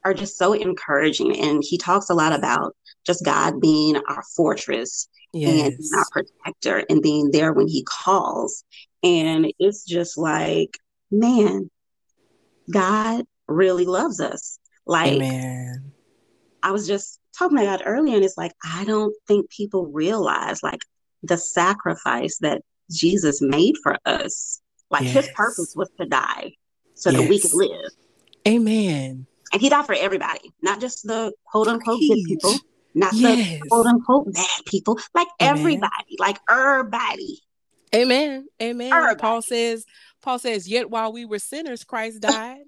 are 0.04 0.14
just 0.14 0.36
so 0.36 0.52
encouraging. 0.52 1.38
And 1.38 1.62
he 1.66 1.78
talks 1.78 2.10
a 2.10 2.14
lot 2.14 2.32
about 2.32 2.76
just 3.06 3.24
God 3.24 3.60
being 3.60 3.96
our 3.96 4.22
fortress 4.36 5.08
yes. 5.32 5.50
and 5.50 5.78
our 5.96 6.04
protector 6.10 6.84
and 6.88 7.02
being 7.02 7.30
there 7.30 7.52
when 7.52 7.68
he 7.68 7.84
calls. 7.84 8.64
And 9.02 9.52
it's 9.58 9.84
just 9.84 10.18
like, 10.18 10.78
man, 11.10 11.70
God 12.70 13.24
really 13.48 13.84
loves 13.84 14.20
us. 14.20 14.58
Like, 14.86 15.12
Amen. 15.12 15.92
I 16.62 16.70
was 16.70 16.86
just 16.86 17.18
talking 17.36 17.58
about 17.58 17.80
God 17.80 17.86
earlier, 17.86 18.14
and 18.16 18.24
it's 18.24 18.38
like, 18.38 18.52
I 18.64 18.84
don't 18.84 19.14
think 19.26 19.50
people 19.50 19.86
realize 19.86 20.62
like 20.62 20.80
the 21.22 21.36
sacrifice 21.36 22.38
that 22.38 22.62
Jesus 22.90 23.40
made 23.40 23.74
for 23.82 23.96
us. 24.04 24.61
Like 24.92 25.04
yes. 25.04 25.14
his 25.14 25.28
purpose 25.34 25.72
was 25.74 25.90
to 25.98 26.06
die 26.06 26.52
so 26.94 27.10
yes. 27.10 27.20
that 27.20 27.28
we 27.28 27.40
could 27.40 27.54
live. 27.54 27.90
Amen. 28.46 29.26
And 29.52 29.60
he 29.60 29.68
died 29.68 29.86
for 29.86 29.94
everybody, 29.94 30.52
not 30.62 30.80
just 30.80 31.06
the 31.06 31.32
quote 31.44 31.66
unquote 31.66 32.00
good 32.00 32.24
people, 32.26 32.54
not 32.94 33.14
yes. 33.14 33.60
the 33.60 33.68
quote 33.68 33.86
unquote 33.86 34.32
bad 34.32 34.60
people, 34.66 34.98
like 35.14 35.28
Amen. 35.40 35.58
everybody, 35.58 36.16
like 36.18 36.38
everybody. 36.48 37.40
Amen. 37.94 38.46
Amen. 38.62 38.92
Everybody. 38.92 39.18
Paul 39.18 39.42
says, 39.42 39.84
Paul 40.20 40.38
says, 40.38 40.68
yet 40.68 40.90
while 40.90 41.12
we 41.12 41.24
were 41.24 41.38
sinners, 41.38 41.84
Christ 41.84 42.20
died. 42.20 42.60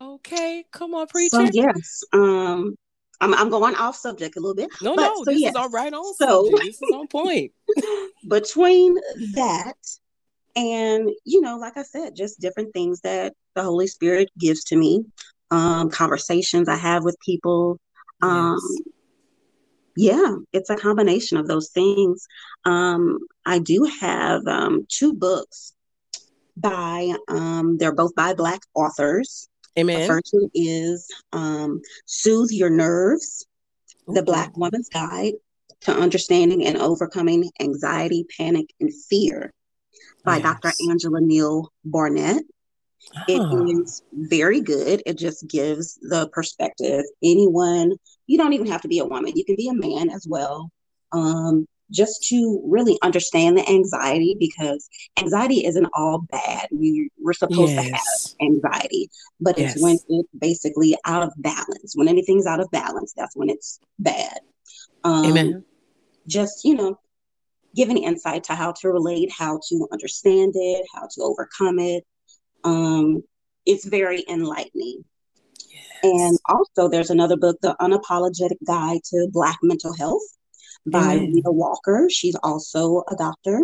okay, 0.00 0.64
come 0.72 0.94
on, 0.94 1.06
preacher. 1.06 1.46
So, 1.46 1.50
yes. 1.52 2.04
Um, 2.12 2.74
I'm, 3.20 3.32
I'm 3.34 3.48
going 3.48 3.74
off 3.76 3.96
subject 3.96 4.36
a 4.36 4.40
little 4.40 4.54
bit. 4.54 4.70
No, 4.82 4.96
but, 4.96 5.02
no, 5.02 5.24
so 5.24 5.24
this 5.30 5.40
yes. 5.40 5.50
is 5.50 5.56
all 5.56 5.70
right 5.70 5.92
on 5.92 6.14
so, 6.14 6.44
subject. 6.44 6.64
This 6.64 6.82
is 6.82 6.94
on 6.94 7.06
point. 7.06 7.52
between 8.28 8.96
that 9.34 9.74
and 10.56 11.10
you 11.24 11.40
know 11.40 11.56
like 11.56 11.76
i 11.76 11.82
said 11.82 12.14
just 12.14 12.40
different 12.40 12.72
things 12.72 13.00
that 13.00 13.32
the 13.54 13.62
holy 13.62 13.86
spirit 13.86 14.30
gives 14.38 14.64
to 14.64 14.76
me 14.76 15.04
um 15.50 15.90
conversations 15.90 16.68
i 16.68 16.76
have 16.76 17.04
with 17.04 17.16
people 17.24 17.78
um 18.22 18.58
yes. 19.96 20.14
yeah 20.14 20.34
it's 20.52 20.70
a 20.70 20.76
combination 20.76 21.36
of 21.36 21.48
those 21.48 21.70
things. 21.70 22.26
Um 22.64 23.18
i 23.44 23.58
do 23.58 23.84
have 24.00 24.46
um 24.46 24.86
two 24.88 25.12
books 25.12 25.72
by 26.56 27.12
um 27.28 27.76
they're 27.78 27.94
both 27.94 28.14
by 28.14 28.34
black 28.34 28.60
authors. 28.74 29.48
Amen. 29.76 30.00
the 30.00 30.06
first 30.06 30.30
one 30.32 30.50
is 30.54 31.08
um 31.32 31.80
soothe 32.06 32.50
your 32.50 32.70
nerves 32.70 33.44
the 34.06 34.22
black 34.22 34.56
woman's 34.56 34.88
guide 34.88 35.34
to 35.80 35.92
understanding 35.92 36.64
and 36.64 36.76
overcoming 36.76 37.50
anxiety 37.60 38.24
panic 38.36 38.66
and 38.80 38.92
fear 39.08 39.52
by 40.24 40.36
yes. 40.36 40.42
Dr. 40.42 40.72
Angela 40.90 41.20
Neal 41.20 41.72
Barnett. 41.84 42.42
Oh. 43.16 43.22
It 43.28 43.78
is 43.80 44.02
very 44.12 44.60
good. 44.60 45.02
It 45.04 45.18
just 45.18 45.46
gives 45.46 45.98
the 46.02 46.28
perspective. 46.32 47.04
Anyone, 47.22 47.96
you 48.26 48.38
don't 48.38 48.54
even 48.54 48.66
have 48.68 48.82
to 48.82 48.88
be 48.88 48.98
a 48.98 49.04
woman, 49.04 49.32
you 49.34 49.44
can 49.44 49.56
be 49.56 49.68
a 49.68 49.74
man 49.74 50.10
as 50.10 50.26
well. 50.28 50.70
Um, 51.12 51.66
just 51.90 52.24
to 52.28 52.62
really 52.66 52.98
understand 53.02 53.56
the 53.56 53.68
anxiety 53.68 54.36
because 54.38 54.88
anxiety 55.18 55.64
isn't 55.66 55.86
all 55.94 56.20
bad. 56.30 56.66
We, 56.72 57.10
we're 57.20 57.34
supposed 57.34 57.72
yes. 57.72 57.84
to 57.84 57.92
have 57.92 58.48
anxiety, 58.48 59.10
but 59.40 59.58
yes. 59.58 59.74
it's 59.74 59.82
when 59.82 59.98
it's 60.08 60.28
basically 60.36 60.96
out 61.04 61.22
of 61.22 61.32
balance. 61.36 61.92
When 61.94 62.08
anything's 62.08 62.46
out 62.46 62.60
of 62.60 62.70
balance, 62.70 63.12
that's 63.16 63.36
when 63.36 63.50
it's 63.50 63.78
bad. 63.98 64.40
Um, 65.04 65.26
Amen. 65.26 65.64
Just, 66.26 66.64
you 66.64 66.74
know, 66.74 66.98
giving 67.74 67.98
insight 67.98 68.44
to 68.44 68.54
how 68.54 68.72
to 68.80 68.90
relate, 68.90 69.30
how 69.36 69.60
to 69.68 69.88
understand 69.92 70.52
it, 70.54 70.86
how 70.94 71.08
to 71.10 71.22
overcome 71.22 71.78
it. 71.78 72.04
Um, 72.62 73.22
it's 73.66 73.84
very 73.86 74.24
enlightening. 74.28 75.04
Yes. 75.68 75.86
And 76.02 76.38
also, 76.48 76.88
there's 76.88 77.10
another 77.10 77.36
book, 77.36 77.58
The 77.62 77.76
Unapologetic 77.80 78.58
Guide 78.66 79.00
to 79.10 79.28
Black 79.32 79.58
Mental 79.62 79.94
Health 79.94 80.22
by 80.86 81.18
mm. 81.18 81.34
Rheeda 81.34 81.52
Walker. 81.52 82.08
She's 82.10 82.36
also 82.42 83.02
a 83.10 83.16
doctor. 83.16 83.60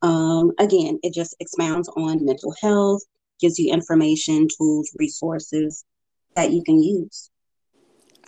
Um, 0.00 0.52
again, 0.58 0.98
it 1.02 1.12
just 1.14 1.36
expounds 1.40 1.88
on 1.96 2.24
mental 2.24 2.54
health, 2.60 3.02
gives 3.40 3.58
you 3.58 3.72
information, 3.72 4.48
tools, 4.56 4.90
resources 4.98 5.84
that 6.34 6.52
you 6.52 6.62
can 6.64 6.82
use. 6.82 7.30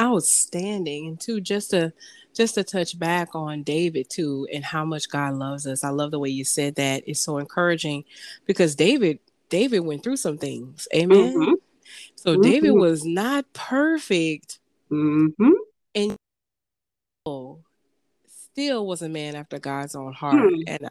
Outstanding. 0.00 1.06
And 1.06 1.20
two, 1.20 1.40
just 1.40 1.70
to 1.70 1.92
just 2.34 2.54
to 2.56 2.64
touch 2.64 2.98
back 2.98 3.34
on 3.34 3.62
David 3.62 4.10
too 4.10 4.46
and 4.52 4.64
how 4.64 4.84
much 4.84 5.08
God 5.08 5.34
loves 5.34 5.66
us. 5.66 5.84
I 5.84 5.90
love 5.90 6.10
the 6.10 6.18
way 6.18 6.30
you 6.30 6.44
said 6.44 6.74
that. 6.76 7.04
It's 7.06 7.20
so 7.20 7.38
encouraging 7.38 8.04
because 8.46 8.74
David 8.74 9.20
David 9.48 9.80
went 9.80 10.02
through 10.02 10.16
some 10.16 10.38
things. 10.38 10.88
Amen. 10.94 11.34
Mm-hmm. 11.34 11.52
So 12.16 12.32
mm-hmm. 12.32 12.42
David 12.42 12.72
was 12.72 13.04
not 13.04 13.52
perfect. 13.52 14.58
Mm-hmm. 14.90 15.50
And 15.94 16.16
still 18.26 18.86
was 18.86 19.02
a 19.02 19.08
man 19.08 19.34
after 19.34 19.58
God's 19.58 19.94
own 19.94 20.12
heart. 20.12 20.40
Hmm. 20.40 20.62
And 20.66 20.88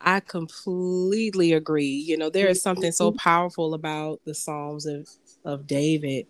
I 0.00 0.20
completely 0.20 1.52
agree. 1.52 1.86
You 1.86 2.16
know, 2.16 2.30
there 2.30 2.48
is 2.48 2.62
something 2.62 2.92
so 2.92 3.10
mm-hmm. 3.10 3.18
powerful 3.18 3.74
about 3.74 4.20
the 4.24 4.34
Psalms 4.34 4.86
of 4.86 5.08
of 5.44 5.66
David 5.66 6.26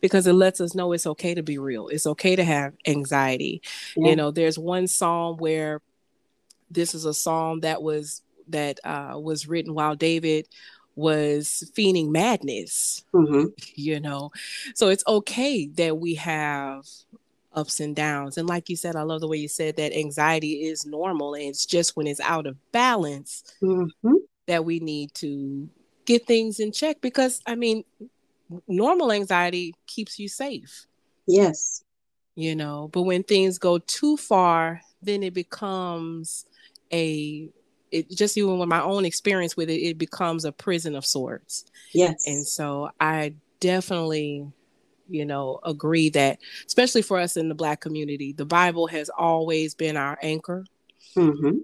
because 0.00 0.26
it 0.26 0.34
lets 0.34 0.60
us 0.60 0.74
know 0.74 0.92
it's 0.92 1.06
okay 1.06 1.34
to 1.34 1.42
be 1.42 1.58
real. 1.58 1.88
It's 1.88 2.06
okay 2.06 2.36
to 2.36 2.44
have 2.44 2.74
anxiety. 2.86 3.62
Yeah. 3.96 4.10
You 4.10 4.16
know, 4.16 4.30
there's 4.30 4.58
one 4.58 4.86
psalm 4.86 5.36
where 5.38 5.80
this 6.70 6.94
is 6.94 7.04
a 7.04 7.14
psalm 7.14 7.60
that 7.60 7.82
was 7.82 8.22
that 8.48 8.78
uh, 8.84 9.18
was 9.20 9.48
written 9.48 9.74
while 9.74 9.94
David 9.94 10.48
was 10.94 11.70
feigning 11.74 12.12
madness. 12.12 13.04
Mm-hmm. 13.14 13.46
You 13.74 14.00
know, 14.00 14.30
so 14.74 14.88
it's 14.88 15.04
okay 15.06 15.66
that 15.74 15.98
we 15.98 16.14
have 16.16 16.84
ups 17.54 17.80
and 17.80 17.94
downs. 17.94 18.38
And 18.38 18.48
like 18.48 18.68
you 18.68 18.76
said, 18.76 18.96
I 18.96 19.02
love 19.02 19.20
the 19.20 19.28
way 19.28 19.38
you 19.38 19.48
said 19.48 19.76
that 19.76 19.96
anxiety 19.96 20.64
is 20.64 20.86
normal, 20.86 21.34
and 21.34 21.44
it's 21.44 21.66
just 21.66 21.96
when 21.96 22.06
it's 22.06 22.20
out 22.20 22.46
of 22.46 22.56
balance 22.72 23.44
mm-hmm. 23.62 24.14
that 24.46 24.64
we 24.64 24.80
need 24.80 25.14
to 25.14 25.68
get 26.04 26.26
things 26.26 26.60
in 26.60 26.72
check. 26.72 27.00
Because 27.00 27.40
I 27.46 27.54
mean, 27.54 27.84
normal 28.68 29.12
anxiety 29.12 29.74
keeps 29.86 30.18
you 30.18 30.28
safe. 30.28 30.86
Yes. 31.26 31.84
You 32.34 32.56
know, 32.56 32.88
but 32.92 33.02
when 33.02 33.22
things 33.22 33.58
go 33.58 33.78
too 33.78 34.16
far, 34.16 34.80
then 35.02 35.22
it 35.22 35.34
becomes 35.34 36.46
a 36.92 37.48
it 37.90 38.10
just 38.10 38.38
even 38.38 38.58
with 38.58 38.68
my 38.68 38.82
own 38.82 39.04
experience 39.04 39.56
with 39.56 39.68
it, 39.68 39.80
it 39.86 39.98
becomes 39.98 40.44
a 40.44 40.52
prison 40.52 40.96
of 40.96 41.04
sorts. 41.04 41.66
Yes. 41.92 42.26
And 42.26 42.46
so 42.46 42.90
I 42.98 43.34
definitely, 43.60 44.50
you 45.12 45.24
know, 45.24 45.60
agree 45.62 46.08
that 46.10 46.38
especially 46.66 47.02
for 47.02 47.18
us 47.18 47.36
in 47.36 47.48
the 47.48 47.54
black 47.54 47.80
community, 47.80 48.32
the 48.32 48.44
Bible 48.46 48.86
has 48.88 49.10
always 49.10 49.74
been 49.74 49.96
our 49.96 50.18
anchor. 50.22 50.64
Mm-hmm. 51.16 51.58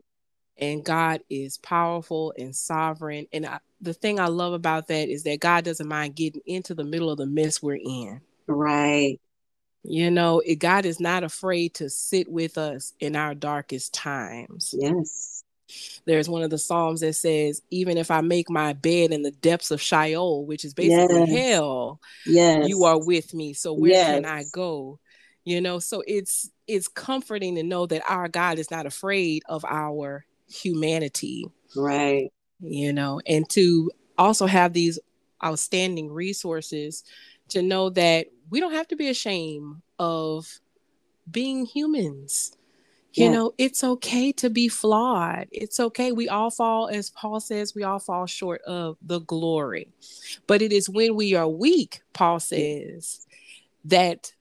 and 0.58 0.84
God 0.84 1.22
is 1.30 1.56
powerful 1.58 2.34
and 2.36 2.54
sovereign. 2.54 3.26
And 3.32 3.46
I, 3.46 3.60
the 3.80 3.94
thing 3.94 4.20
I 4.20 4.26
love 4.26 4.52
about 4.52 4.88
that 4.88 5.08
is 5.08 5.22
that 5.22 5.40
God 5.40 5.64
doesn't 5.64 5.88
mind 5.88 6.16
getting 6.16 6.42
into 6.44 6.74
the 6.74 6.84
middle 6.84 7.10
of 7.10 7.16
the 7.16 7.26
mess 7.26 7.62
we're 7.62 7.76
in. 7.76 8.20
Right. 8.46 9.18
You 9.84 10.10
know, 10.10 10.40
it, 10.40 10.56
God 10.56 10.84
is 10.84 11.00
not 11.00 11.24
afraid 11.24 11.74
to 11.74 11.88
sit 11.88 12.28
with 12.30 12.58
us 12.58 12.92
in 13.00 13.16
our 13.16 13.34
darkest 13.34 13.94
times. 13.94 14.74
Yes. 14.76 15.37
There's 16.04 16.28
one 16.28 16.42
of 16.42 16.50
the 16.50 16.58
Psalms 16.58 17.00
that 17.00 17.14
says, 17.14 17.62
Even 17.70 17.98
if 17.98 18.10
I 18.10 18.20
make 18.20 18.48
my 18.50 18.72
bed 18.72 19.12
in 19.12 19.22
the 19.22 19.30
depths 19.30 19.70
of 19.70 19.80
Sheol, 19.80 20.46
which 20.46 20.64
is 20.64 20.74
basically 20.74 21.30
yes. 21.30 21.30
hell, 21.30 22.00
yes. 22.26 22.68
you 22.68 22.84
are 22.84 23.04
with 23.04 23.34
me. 23.34 23.52
So 23.52 23.72
where 23.72 23.92
yes. 23.92 24.14
can 24.14 24.24
I 24.24 24.44
go? 24.52 24.98
You 25.44 25.60
know, 25.60 25.78
so 25.78 26.02
it's 26.06 26.50
it's 26.66 26.88
comforting 26.88 27.54
to 27.56 27.62
know 27.62 27.86
that 27.86 28.02
our 28.08 28.28
God 28.28 28.58
is 28.58 28.70
not 28.70 28.86
afraid 28.86 29.42
of 29.48 29.64
our 29.64 30.26
humanity. 30.48 31.46
Right. 31.74 32.30
You 32.60 32.92
know, 32.92 33.20
and 33.26 33.48
to 33.50 33.90
also 34.18 34.46
have 34.46 34.72
these 34.72 34.98
outstanding 35.42 36.12
resources 36.12 37.04
to 37.48 37.62
know 37.62 37.90
that 37.90 38.26
we 38.50 38.60
don't 38.60 38.72
have 38.72 38.88
to 38.88 38.96
be 38.96 39.08
ashamed 39.08 39.82
of 39.98 40.60
being 41.30 41.64
humans. 41.64 42.52
You 43.14 43.24
yeah. 43.24 43.32
know, 43.32 43.52
it's 43.58 43.82
okay 43.82 44.32
to 44.32 44.50
be 44.50 44.68
flawed. 44.68 45.48
It's 45.50 45.80
okay. 45.80 46.12
We 46.12 46.28
all 46.28 46.50
fall, 46.50 46.88
as 46.88 47.10
Paul 47.10 47.40
says, 47.40 47.74
we 47.74 47.82
all 47.82 47.98
fall 47.98 48.26
short 48.26 48.60
of 48.62 48.96
the 49.00 49.20
glory. 49.20 49.88
But 50.46 50.62
it 50.62 50.72
is 50.72 50.88
when 50.88 51.16
we 51.16 51.34
are 51.34 51.48
weak, 51.48 52.02
Paul 52.12 52.38
says, 52.38 53.26
that 53.86 54.32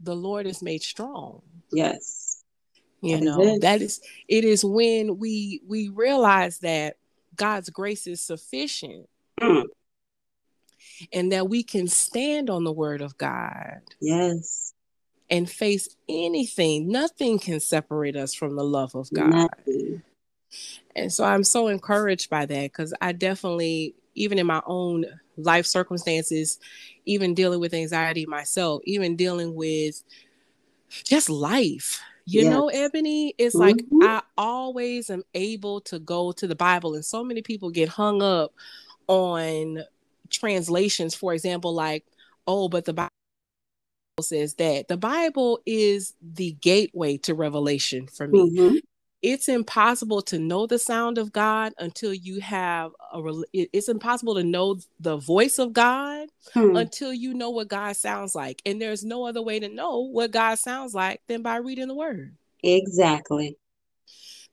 the 0.00 0.16
Lord 0.16 0.46
is 0.46 0.62
made 0.62 0.82
strong. 0.82 1.42
Yes. 1.70 2.42
You 3.02 3.20
know, 3.20 3.58
that 3.60 3.82
is 3.82 4.00
it 4.28 4.44
is 4.44 4.64
when 4.64 5.18
we 5.18 5.60
we 5.68 5.90
realize 5.90 6.60
that 6.60 6.96
God's 7.36 7.68
grace 7.68 8.06
is 8.06 8.22
sufficient. 8.22 9.08
Mm 9.38 9.64
and 11.12 11.32
that 11.32 11.48
we 11.48 11.62
can 11.62 11.88
stand 11.88 12.50
on 12.50 12.64
the 12.64 12.72
word 12.72 13.00
of 13.00 13.16
God. 13.18 13.80
Yes. 14.00 14.73
And 15.34 15.50
face 15.50 15.88
anything. 16.08 16.86
Nothing 16.88 17.40
can 17.40 17.58
separate 17.58 18.14
us 18.14 18.34
from 18.34 18.54
the 18.54 18.62
love 18.62 18.94
of 18.94 19.10
God. 19.12 19.30
Nothing. 19.30 20.02
And 20.94 21.12
so 21.12 21.24
I'm 21.24 21.42
so 21.42 21.66
encouraged 21.66 22.30
by 22.30 22.46
that 22.46 22.62
because 22.70 22.94
I 23.00 23.10
definitely, 23.10 23.96
even 24.14 24.38
in 24.38 24.46
my 24.46 24.62
own 24.64 25.06
life 25.36 25.66
circumstances, 25.66 26.60
even 27.04 27.34
dealing 27.34 27.58
with 27.58 27.74
anxiety 27.74 28.26
myself, 28.26 28.82
even 28.84 29.16
dealing 29.16 29.56
with 29.56 30.04
just 30.88 31.28
life, 31.28 32.00
you 32.26 32.42
yes. 32.42 32.52
know, 32.52 32.68
Ebony, 32.68 33.34
it's 33.36 33.56
mm-hmm. 33.56 33.98
like 34.00 34.08
I 34.08 34.22
always 34.38 35.10
am 35.10 35.24
able 35.34 35.80
to 35.82 35.98
go 35.98 36.30
to 36.30 36.46
the 36.46 36.54
Bible, 36.54 36.94
and 36.94 37.04
so 37.04 37.24
many 37.24 37.42
people 37.42 37.70
get 37.70 37.88
hung 37.88 38.22
up 38.22 38.52
on 39.08 39.82
translations, 40.30 41.14
for 41.14 41.34
example, 41.34 41.74
like, 41.74 42.04
oh, 42.46 42.68
but 42.68 42.84
the 42.84 42.92
Bible 42.92 43.10
says 44.22 44.54
that 44.54 44.88
the 44.88 44.96
Bible 44.96 45.60
is 45.66 46.14
the 46.22 46.52
gateway 46.60 47.16
to 47.18 47.34
revelation 47.34 48.06
for 48.06 48.28
me. 48.28 48.50
Mm-hmm. 48.50 48.76
It's 49.22 49.48
impossible 49.48 50.20
to 50.22 50.38
know 50.38 50.66
the 50.66 50.78
sound 50.78 51.16
of 51.16 51.32
God 51.32 51.72
until 51.78 52.12
you 52.12 52.40
have 52.40 52.92
a. 53.12 53.22
It's 53.52 53.88
impossible 53.88 54.34
to 54.34 54.44
know 54.44 54.78
the 55.00 55.16
voice 55.16 55.58
of 55.58 55.72
God 55.72 56.28
hmm. 56.52 56.76
until 56.76 57.12
you 57.12 57.32
know 57.32 57.48
what 57.48 57.68
God 57.68 57.96
sounds 57.96 58.34
like, 58.34 58.60
and 58.66 58.80
there's 58.80 59.02
no 59.02 59.26
other 59.26 59.40
way 59.40 59.58
to 59.60 59.68
know 59.68 60.00
what 60.00 60.30
God 60.30 60.56
sounds 60.56 60.94
like 60.94 61.22
than 61.26 61.40
by 61.40 61.56
reading 61.56 61.88
the 61.88 61.94
Word. 61.94 62.36
Exactly 62.62 63.56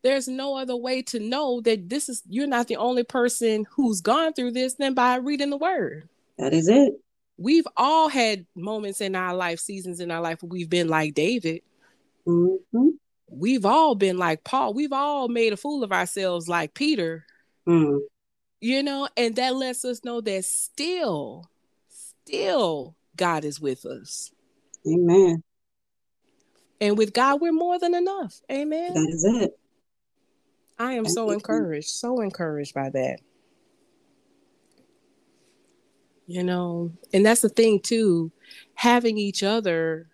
there's 0.03 0.27
no 0.27 0.57
other 0.57 0.75
way 0.75 1.03
to 1.03 1.19
know 1.19 1.61
that 1.61 1.87
this 1.87 2.09
is 2.09 2.23
you're 2.27 2.47
not 2.47 2.67
the 2.67 2.77
only 2.77 3.03
person 3.03 3.67
who's 3.69 4.01
gone 4.01 4.33
through 4.33 4.49
this 4.49 4.73
than 4.73 4.95
by 4.95 5.17
reading 5.17 5.51
the 5.51 5.57
word. 5.57 6.09
That 6.39 6.53
is 6.55 6.67
it. 6.67 6.93
We've 7.41 7.67
all 7.75 8.07
had 8.07 8.45
moments 8.55 9.01
in 9.01 9.15
our 9.15 9.33
life, 9.33 9.59
seasons 9.59 9.99
in 9.99 10.11
our 10.11 10.21
life 10.21 10.43
where 10.43 10.49
we've 10.49 10.69
been 10.69 10.87
like 10.87 11.15
David. 11.15 11.61
Mm-hmm. 12.27 12.89
We've 13.29 13.65
all 13.65 13.95
been 13.95 14.17
like 14.17 14.43
Paul. 14.43 14.73
We've 14.73 14.93
all 14.93 15.27
made 15.27 15.51
a 15.51 15.57
fool 15.57 15.83
of 15.83 15.91
ourselves 15.91 16.47
like 16.47 16.75
Peter. 16.75 17.25
Mm. 17.67 17.99
You 18.59 18.83
know, 18.83 19.09
and 19.17 19.35
that 19.37 19.55
lets 19.55 19.83
us 19.85 20.03
know 20.03 20.21
that 20.21 20.45
still, 20.45 21.49
still 21.89 22.95
God 23.15 23.43
is 23.43 23.59
with 23.59 23.85
us. 23.85 24.31
Amen. 24.87 25.41
And 26.79 26.95
with 26.95 27.11
God, 27.11 27.41
we're 27.41 27.51
more 27.51 27.79
than 27.79 27.95
enough. 27.95 28.39
Amen. 28.51 28.93
That 28.93 29.09
is 29.09 29.23
it. 29.23 29.57
I 30.77 30.93
am 30.93 31.05
so 31.05 31.31
encouraged, 31.31 31.89
so 31.89 32.21
encouraged 32.21 32.73
by 32.75 32.89
that. 32.89 33.19
You 36.31 36.43
know, 36.43 36.93
and 37.13 37.25
that's 37.25 37.41
the 37.41 37.49
thing 37.49 37.81
too, 37.81 38.31
having 38.73 39.17
each 39.17 39.43
other 39.43 40.07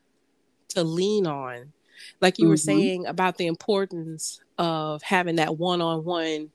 to 0.69 0.84
lean 0.84 1.27
on. 1.27 1.73
Like 2.21 2.39
you 2.39 2.45
mm-hmm. 2.45 2.49
were 2.49 2.58
saying 2.58 3.06
about 3.06 3.38
the 3.38 3.45
importance 3.45 4.39
of 4.58 5.03
having 5.03 5.36
that 5.36 5.58
one 5.58 5.80
on 5.80 6.03
one 6.03 6.49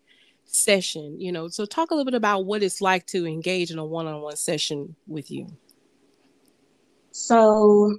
session, 0.44 1.20
you 1.20 1.30
know. 1.30 1.46
So, 1.46 1.64
talk 1.64 1.92
a 1.92 1.94
little 1.94 2.04
bit 2.04 2.16
about 2.16 2.44
what 2.44 2.64
it's 2.64 2.80
like 2.80 3.06
to 3.08 3.24
engage 3.24 3.70
in 3.70 3.78
a 3.78 3.84
one 3.84 4.08
on 4.08 4.20
one 4.20 4.36
session 4.36 4.96
with 5.06 5.30
you. 5.30 5.46
So, 7.12 7.98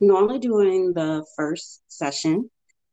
normally 0.00 0.38
during 0.38 0.92
the 0.92 1.26
first 1.36 1.82
session, 1.88 2.48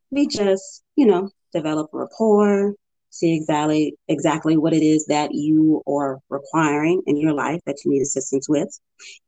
we 0.09 0.27
just, 0.27 0.83
you 0.95 1.05
know, 1.05 1.29
develop 1.53 1.89
rapport, 1.93 2.73
see 3.09 3.35
exactly 3.35 3.95
exactly 4.07 4.57
what 4.57 4.73
it 4.73 4.83
is 4.83 5.05
that 5.07 5.33
you 5.33 5.81
are 5.87 6.19
requiring 6.29 7.01
in 7.07 7.17
your 7.17 7.33
life 7.33 7.61
that 7.65 7.77
you 7.83 7.91
need 7.91 8.01
assistance 8.01 8.47
with. 8.47 8.69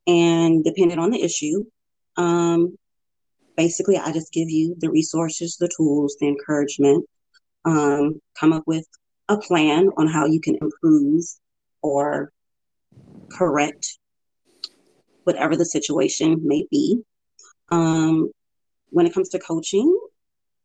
And 0.07 0.63
depending 0.63 0.99
on 0.99 1.11
the 1.11 1.21
issue, 1.21 1.65
um, 2.17 2.77
basically 3.57 3.97
I 3.97 4.11
just 4.11 4.33
give 4.33 4.49
you 4.49 4.75
the 4.77 4.89
resources, 4.89 5.57
the 5.57 5.71
tools, 5.75 6.15
the 6.19 6.27
encouragement, 6.27 7.05
um, 7.65 8.21
come 8.39 8.53
up 8.53 8.63
with 8.65 8.87
a 9.29 9.37
plan 9.37 9.89
on 9.97 10.07
how 10.07 10.25
you 10.25 10.41
can 10.41 10.57
improve 10.61 11.23
or 11.81 12.31
correct 13.29 13.97
whatever 15.23 15.55
the 15.55 15.65
situation 15.65 16.41
may 16.43 16.65
be. 16.69 17.01
Um, 17.69 18.31
when 18.89 19.05
it 19.05 19.13
comes 19.13 19.29
to 19.29 19.39
coaching, 19.39 19.97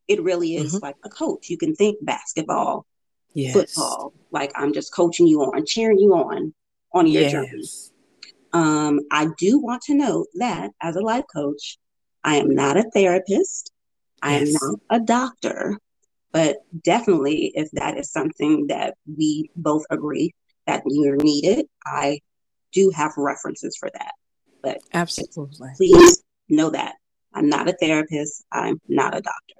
it 0.09 0.23
really 0.23 0.57
is 0.57 0.75
mm-hmm. 0.75 0.85
like 0.85 0.97
a 1.05 1.09
coach. 1.09 1.49
You 1.49 1.59
can 1.59 1.75
think 1.75 1.99
basketball, 2.05 2.87
yes. 3.37 3.53
football, 3.53 4.13
like 4.31 4.51
I'm 4.57 4.73
just 4.73 4.93
coaching 4.93 5.27
you 5.27 5.43
on, 5.43 5.65
cheering 5.67 5.99
you 5.99 6.15
on 6.15 6.55
on 6.93 7.07
your 7.07 7.23
yes. 7.23 7.33
journey. 7.33 7.63
Um, 8.53 9.01
I 9.11 9.29
do 9.39 9.59
want 9.59 9.83
to 9.83 9.95
note 9.95 10.29
that 10.37 10.71
as 10.81 10.97
a 10.97 11.01
life 11.01 11.25
coach, 11.33 11.79
I 12.25 12.37
am 12.37 12.51
not 12.51 12.77
a 12.77 12.91
therapist. 12.95 13.73
I 14.23 14.39
yes. 14.39 14.49
am 14.49 14.55
not 14.55 14.81
a 14.91 15.01
doctor, 15.05 15.79
but 16.33 16.57
definitely 16.83 17.53
if 17.55 17.71
that 17.73 17.99
is 17.99 18.11
something 18.11 18.69
that 18.69 18.95
we 19.07 19.51
both 19.55 19.85
agree 19.91 20.35
that 20.67 20.83
you're 20.87 21.17
needed, 21.17 21.67
I 21.85 22.21
do 22.73 22.91
have 22.95 23.13
references 23.17 23.77
for 23.79 23.91
that. 23.93 24.13
But 24.63 24.79
absolutely, 24.95 25.71
please 25.77 26.25
know 26.49 26.71
that 26.71 26.95
I'm 27.35 27.49
not 27.49 27.69
a 27.69 27.75
therapist. 27.75 28.45
I'm 28.51 28.81
not 28.89 29.15
a 29.15 29.21
doctor. 29.21 29.55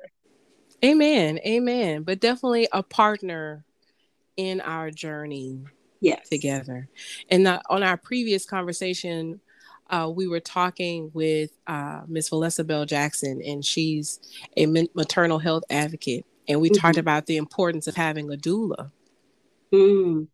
Amen. 0.85 1.39
Amen. 1.47 2.03
But 2.03 2.21
definitely 2.21 2.69
a 2.73 2.83
partner 2.83 3.66
in 4.37 4.61
our 4.61 4.91
journey 4.91 5.65
yes. 6.01 6.29
together. 6.29 6.89
And 7.31 7.47
on 7.47 7.83
our 7.83 7.97
previous 7.97 8.45
conversation, 8.45 9.41
uh, 9.89 10.11
we 10.15 10.27
were 10.27 10.41
talking 10.41 11.11
with 11.15 11.51
uh, 11.67 12.03
Miss 12.09 12.31
Valessa 12.31 12.67
Bell 12.67 12.87
Jackson, 12.87 13.41
and 13.45 13.65
she's 13.65 14.21
a 14.57 14.67
maternal 14.67 15.39
health 15.39 15.63
advocate. 15.71 16.25
And 16.49 16.61
we 16.61 16.71
mm-hmm. 16.71 16.81
talked 16.81 16.99
about 16.99 17.27
the 17.27 17.37
importance 17.37 17.87
of 17.87 17.97
having 17.97 18.33
a 18.33 18.37
doula. 18.37 18.91
Mm. 19.73 20.29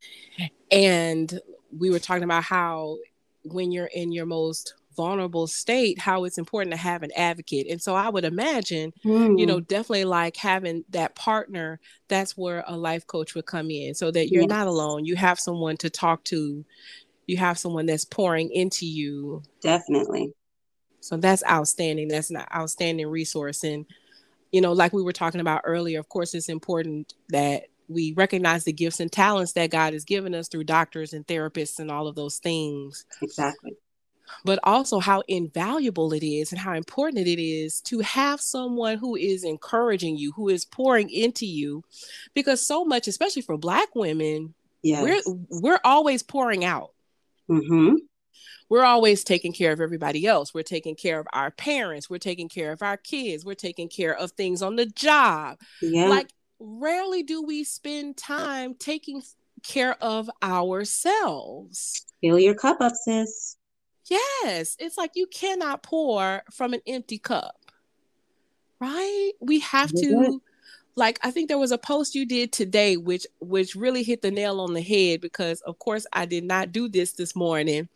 And 0.70 1.40
we 1.76 1.90
were 1.90 1.98
talking 1.98 2.24
about 2.24 2.44
how 2.44 2.98
when 3.44 3.72
you're 3.72 3.86
in 3.86 4.12
your 4.12 4.26
most 4.26 4.74
vulnerable 4.96 5.46
state 5.46 5.98
how 5.98 6.24
it's 6.24 6.38
important 6.38 6.72
to 6.72 6.78
have 6.78 7.02
an 7.02 7.10
advocate. 7.16 7.66
And 7.70 7.80
so 7.80 7.94
i 7.94 8.08
would 8.08 8.24
imagine 8.24 8.92
mm. 9.04 9.38
you 9.38 9.46
know 9.46 9.58
hmm. 9.58 9.64
definitely 9.64 10.04
like 10.04 10.36
having 10.36 10.84
that 10.90 11.14
partner 11.14 11.80
that's 12.08 12.36
where 12.36 12.64
a 12.66 12.76
life 12.76 13.06
coach 13.06 13.34
would 13.34 13.46
come 13.46 13.70
in 13.70 13.94
so 13.94 14.10
that 14.10 14.28
you're 14.30 14.46
not 14.46 14.66
alone. 14.66 15.04
You 15.04 15.16
have 15.16 15.40
someone 15.40 15.76
to 15.78 15.90
talk 15.90 16.24
to. 16.24 16.64
You 17.26 17.36
have 17.38 17.58
someone 17.58 17.86
that's 17.86 18.04
pouring 18.04 18.50
into 18.50 18.86
you. 18.86 19.42
Definitely. 19.62 20.32
So 21.00 21.16
that's 21.16 21.42
outstanding. 21.48 22.08
That's 22.08 22.30
an 22.30 22.42
outstanding 22.54 23.06
resource. 23.08 23.64
And 23.64 23.86
you 24.50 24.60
know 24.60 24.72
like 24.72 24.92
we 24.92 25.02
were 25.02 25.12
talking 25.12 25.40
about 25.40 25.62
earlier 25.64 25.98
of 25.98 26.08
course 26.10 26.34
it's 26.34 26.50
important 26.50 27.14
that 27.30 27.64
we 27.88 28.12
recognize 28.12 28.64
the 28.64 28.72
gifts 28.72 29.00
and 29.00 29.10
talents 29.10 29.52
that 29.52 29.70
God 29.70 29.92
has 29.92 30.04
given 30.04 30.34
us 30.34 30.48
through 30.48 30.64
doctors 30.64 31.12
and 31.12 31.26
therapists 31.26 31.78
and 31.78 31.90
all 31.90 32.06
of 32.06 32.14
those 32.14 32.38
things. 32.38 33.04
Exactly 33.20 33.72
but 34.44 34.58
also 34.62 34.98
how 34.98 35.22
invaluable 35.28 36.12
it 36.12 36.24
is 36.24 36.52
and 36.52 36.60
how 36.60 36.74
important 36.74 37.26
it 37.26 37.42
is 37.42 37.80
to 37.82 38.00
have 38.00 38.40
someone 38.40 38.98
who 38.98 39.16
is 39.16 39.44
encouraging 39.44 40.16
you, 40.16 40.32
who 40.32 40.48
is 40.48 40.64
pouring 40.64 41.10
into 41.10 41.46
you. 41.46 41.82
Because 42.34 42.66
so 42.66 42.84
much, 42.84 43.08
especially 43.08 43.42
for 43.42 43.56
Black 43.56 43.94
women, 43.94 44.54
yes. 44.82 45.02
we're, 45.02 45.36
we're 45.60 45.80
always 45.84 46.22
pouring 46.22 46.64
out. 46.64 46.92
Mm-hmm. 47.50 47.96
We're 48.68 48.84
always 48.84 49.22
taking 49.22 49.52
care 49.52 49.72
of 49.72 49.80
everybody 49.80 50.26
else. 50.26 50.54
We're 50.54 50.62
taking 50.62 50.96
care 50.96 51.20
of 51.20 51.26
our 51.32 51.50
parents. 51.50 52.08
We're 52.08 52.18
taking 52.18 52.48
care 52.48 52.72
of 52.72 52.82
our 52.82 52.96
kids. 52.96 53.44
We're 53.44 53.54
taking 53.54 53.88
care 53.88 54.16
of 54.16 54.30
things 54.30 54.62
on 54.62 54.76
the 54.76 54.86
job. 54.86 55.58
Yeah. 55.82 56.06
Like, 56.06 56.30
rarely 56.58 57.22
do 57.22 57.42
we 57.42 57.64
spend 57.64 58.16
time 58.16 58.74
taking 58.78 59.22
care 59.62 59.96
of 60.02 60.30
ourselves. 60.42 62.06
Fill 62.20 62.38
your 62.38 62.54
cup 62.54 62.80
up, 62.80 62.92
sis. 62.94 63.56
Yes, 64.12 64.76
it's 64.78 64.98
like 64.98 65.12
you 65.14 65.26
cannot 65.26 65.82
pour 65.82 66.42
from 66.50 66.74
an 66.74 66.80
empty 66.86 67.18
cup. 67.18 67.56
Right? 68.78 69.32
We 69.40 69.60
have 69.60 69.90
to 69.92 70.40
like 70.96 71.18
I 71.22 71.30
think 71.30 71.48
there 71.48 71.58
was 71.58 71.72
a 71.72 71.78
post 71.78 72.14
you 72.14 72.26
did 72.26 72.52
today 72.52 72.96
which 72.96 73.26
which 73.40 73.74
really 73.74 74.02
hit 74.02 74.20
the 74.20 74.30
nail 74.30 74.60
on 74.60 74.74
the 74.74 74.82
head 74.82 75.22
because 75.22 75.62
of 75.62 75.78
course 75.78 76.04
I 76.12 76.26
did 76.26 76.44
not 76.44 76.72
do 76.72 76.88
this 76.88 77.12
this 77.12 77.34
morning. 77.34 77.88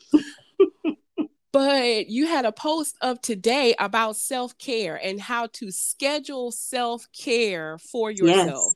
but 1.52 2.08
you 2.08 2.26
had 2.26 2.46
a 2.46 2.52
post 2.52 2.96
of 3.02 3.20
today 3.20 3.74
about 3.78 4.16
self-care 4.16 4.96
and 4.96 5.20
how 5.20 5.48
to 5.54 5.70
schedule 5.70 6.50
self-care 6.50 7.78
for 7.78 8.10
yourself. 8.10 8.74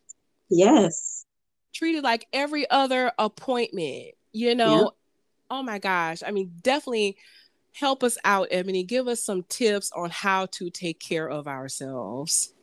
Yes. 0.50 0.80
yes. 0.80 1.26
Treat 1.72 1.96
it 1.96 2.04
like 2.04 2.26
every 2.32 2.68
other 2.68 3.12
appointment, 3.18 4.14
you 4.32 4.54
know, 4.54 4.92
oh 5.50 5.62
my 5.62 5.78
gosh. 5.78 6.22
I 6.26 6.30
mean, 6.30 6.52
definitely 6.62 7.16
help 7.72 8.02
us 8.02 8.16
out, 8.24 8.48
Ebony. 8.50 8.84
Give 8.84 9.08
us 9.08 9.22
some 9.22 9.44
tips 9.48 9.90
on 9.94 10.10
how 10.10 10.46
to 10.52 10.70
take 10.70 11.00
care 11.00 11.28
of 11.28 11.46
ourselves. 11.46 12.54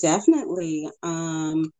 Definitely. 0.00 0.88
Um, 1.02 1.72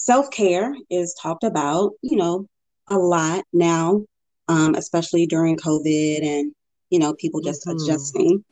Self 0.00 0.30
care 0.30 0.74
is 0.88 1.14
talked 1.20 1.44
about, 1.44 1.92
you 2.00 2.16
know, 2.16 2.46
a 2.88 2.96
lot 2.96 3.44
now, 3.52 4.02
um, 4.48 4.74
especially 4.74 5.26
during 5.26 5.58
COVID 5.58 6.24
and, 6.24 6.54
you 6.88 6.98
know, 6.98 7.12
people 7.12 7.42
just 7.42 7.66
mm-hmm. 7.66 7.76
adjusting. 7.76 8.44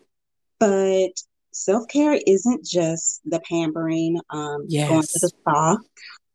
But 0.60 1.12
self 1.52 1.88
care 1.88 2.20
isn't 2.26 2.66
just 2.66 3.22
the 3.24 3.40
pampering, 3.48 4.20
um, 4.28 4.66
yes. 4.68 4.90
going 4.90 5.02
to 5.02 5.18
the 5.22 5.28
spa, 5.28 5.78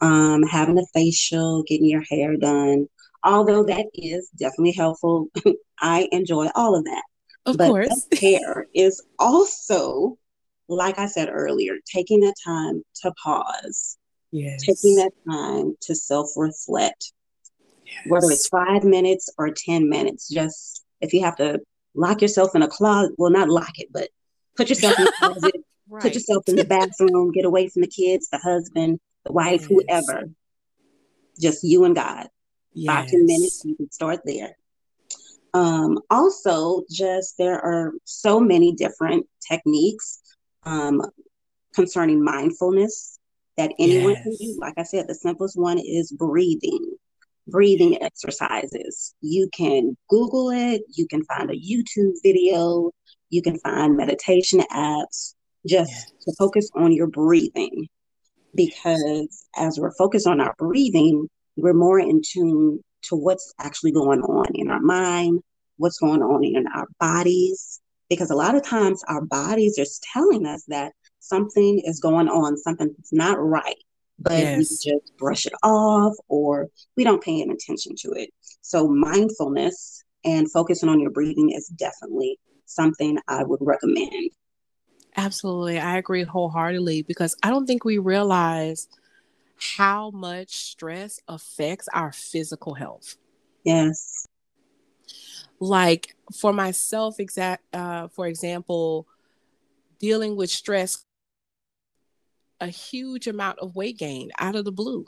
um, 0.01 0.41
having 0.41 0.79
a 0.79 0.85
facial, 0.95 1.61
getting 1.61 1.89
your 1.89 2.03
hair 2.09 2.35
done, 2.35 2.87
although 3.23 3.63
that 3.63 3.87
is 3.93 4.29
definitely 4.37 4.73
helpful, 4.73 5.27
I 5.79 6.07
enjoy 6.11 6.49
all 6.55 6.75
of 6.75 6.85
that. 6.85 7.03
Of 7.45 7.57
but 7.57 7.69
course. 7.69 8.07
care 8.13 8.67
is 8.73 9.03
also, 9.19 10.17
like 10.69 10.97
I 10.97 11.07
said 11.07 11.29
earlier, 11.31 11.75
taking 11.85 12.21
that 12.21 12.35
time 12.43 12.83
to 13.01 13.11
pause. 13.21 13.97
Yes. 14.31 14.63
Taking 14.63 14.95
that 14.95 15.11
time 15.29 15.75
to 15.81 15.95
self 15.95 16.29
reflect. 16.35 17.11
Yes. 17.85 17.95
Whether 18.07 18.31
it's 18.31 18.47
five 18.47 18.83
minutes 18.83 19.29
or 19.37 19.51
10 19.51 19.89
minutes, 19.89 20.29
just 20.29 20.83
if 21.01 21.13
you 21.13 21.21
have 21.21 21.35
to 21.35 21.59
lock 21.93 22.21
yourself 22.21 22.55
in 22.55 22.63
a 22.63 22.67
closet, 22.67 23.13
well, 23.17 23.29
not 23.29 23.49
lock 23.49 23.77
it, 23.77 23.89
but 23.91 24.09
put 24.55 24.69
yourself 24.69 24.97
in 24.97 25.05
the 25.05 25.13
closet, 25.19 25.53
right. 25.89 26.01
put 26.01 26.13
yourself 26.13 26.43
in 26.47 26.55
the 26.55 26.63
bathroom, 26.63 27.31
get 27.31 27.45
away 27.45 27.67
from 27.69 27.81
the 27.81 27.87
kids, 27.87 28.29
the 28.29 28.39
husband, 28.39 28.99
the 29.25 29.33
wife, 29.33 29.67
yes. 29.69 29.69
whoever. 29.69 30.29
Just 31.39 31.63
you 31.63 31.83
and 31.83 31.93
God 31.93 32.29
yes. 32.73 32.93
five 32.93 33.07
ten 33.07 33.25
minutes 33.25 33.63
you 33.65 33.75
can 33.75 33.91
start 33.91 34.19
there 34.25 34.55
um, 35.53 35.99
also 36.09 36.83
just 36.89 37.37
there 37.37 37.59
are 37.59 37.93
so 38.05 38.39
many 38.39 38.73
different 38.73 39.25
techniques 39.47 40.21
um, 40.63 41.01
concerning 41.75 42.23
mindfulness 42.23 43.19
that 43.57 43.71
anyone 43.79 44.13
yes. 44.13 44.23
can 44.23 44.35
do 44.39 44.57
like 44.59 44.73
i 44.77 44.83
said 44.83 45.07
the 45.07 45.15
simplest 45.15 45.57
one 45.57 45.77
is 45.77 46.11
breathing 46.11 46.95
breathing 47.47 48.01
exercises 48.01 49.13
you 49.21 49.49
can 49.53 49.95
google 50.09 50.49
it 50.49 50.81
you 50.93 51.05
can 51.07 51.23
find 51.25 51.51
a 51.51 51.59
youtube 51.59 52.13
video 52.23 52.89
you 53.29 53.41
can 53.41 53.59
find 53.59 53.97
meditation 53.97 54.61
apps 54.71 55.35
just 55.67 55.91
yes. 55.91 56.13
to 56.21 56.33
focus 56.37 56.69
on 56.75 56.91
your 56.91 57.07
breathing 57.07 57.87
because 58.55 59.45
as 59.55 59.79
we're 59.79 59.93
focused 59.95 60.27
on 60.27 60.39
our 60.39 60.53
breathing 60.57 61.27
we're 61.55 61.73
more 61.73 61.99
in 61.99 62.21
tune 62.25 62.83
to 63.03 63.15
what's 63.15 63.53
actually 63.59 63.91
going 63.91 64.21
on 64.21 64.47
in 64.55 64.69
our 64.69 64.79
mind, 64.79 65.41
what's 65.77 65.99
going 65.99 66.21
on 66.21 66.43
in 66.43 66.65
our 66.73 66.87
bodies. 66.99 67.81
Because 68.09 68.29
a 68.29 68.35
lot 68.35 68.55
of 68.55 68.63
times 68.63 69.03
our 69.07 69.21
bodies 69.21 69.79
are 69.79 69.85
telling 70.13 70.45
us 70.45 70.63
that 70.67 70.93
something 71.19 71.81
is 71.85 71.99
going 71.99 72.27
on, 72.27 72.57
something's 72.57 73.11
not 73.11 73.37
right, 73.39 73.77
but 74.19 74.33
yes. 74.33 74.57
we 74.57 74.91
just 74.91 75.17
brush 75.17 75.45
it 75.45 75.53
off 75.63 76.13
or 76.27 76.67
we 76.95 77.03
don't 77.03 77.23
pay 77.23 77.41
any 77.41 77.53
attention 77.53 77.95
to 77.99 78.11
it. 78.11 78.29
So 78.61 78.87
mindfulness 78.87 80.03
and 80.25 80.51
focusing 80.51 80.89
on 80.89 80.99
your 80.99 81.11
breathing 81.11 81.51
is 81.51 81.67
definitely 81.67 82.39
something 82.65 83.17
I 83.27 83.43
would 83.43 83.59
recommend. 83.61 84.31
Absolutely. 85.15 85.79
I 85.79 85.97
agree 85.97 86.23
wholeheartedly 86.23 87.03
because 87.03 87.35
I 87.43 87.49
don't 87.49 87.65
think 87.65 87.83
we 87.85 87.97
realize– 87.99 88.87
how 89.57 90.11
much 90.11 90.55
stress 90.55 91.19
affects 91.27 91.87
our 91.93 92.11
physical 92.11 92.73
health. 92.73 93.15
Yes. 93.63 94.27
Like 95.59 96.15
for 96.35 96.51
myself, 96.53 97.19
exact 97.19 97.63
uh, 97.73 98.07
for 98.09 98.27
example, 98.27 99.07
dealing 99.99 100.35
with 100.35 100.49
stress, 100.49 101.05
a 102.59 102.67
huge 102.67 103.27
amount 103.27 103.59
of 103.59 103.75
weight 103.75 103.97
gain 103.97 104.31
out 104.39 104.55
of 104.55 104.65
the 104.65 104.71
blue. 104.71 105.05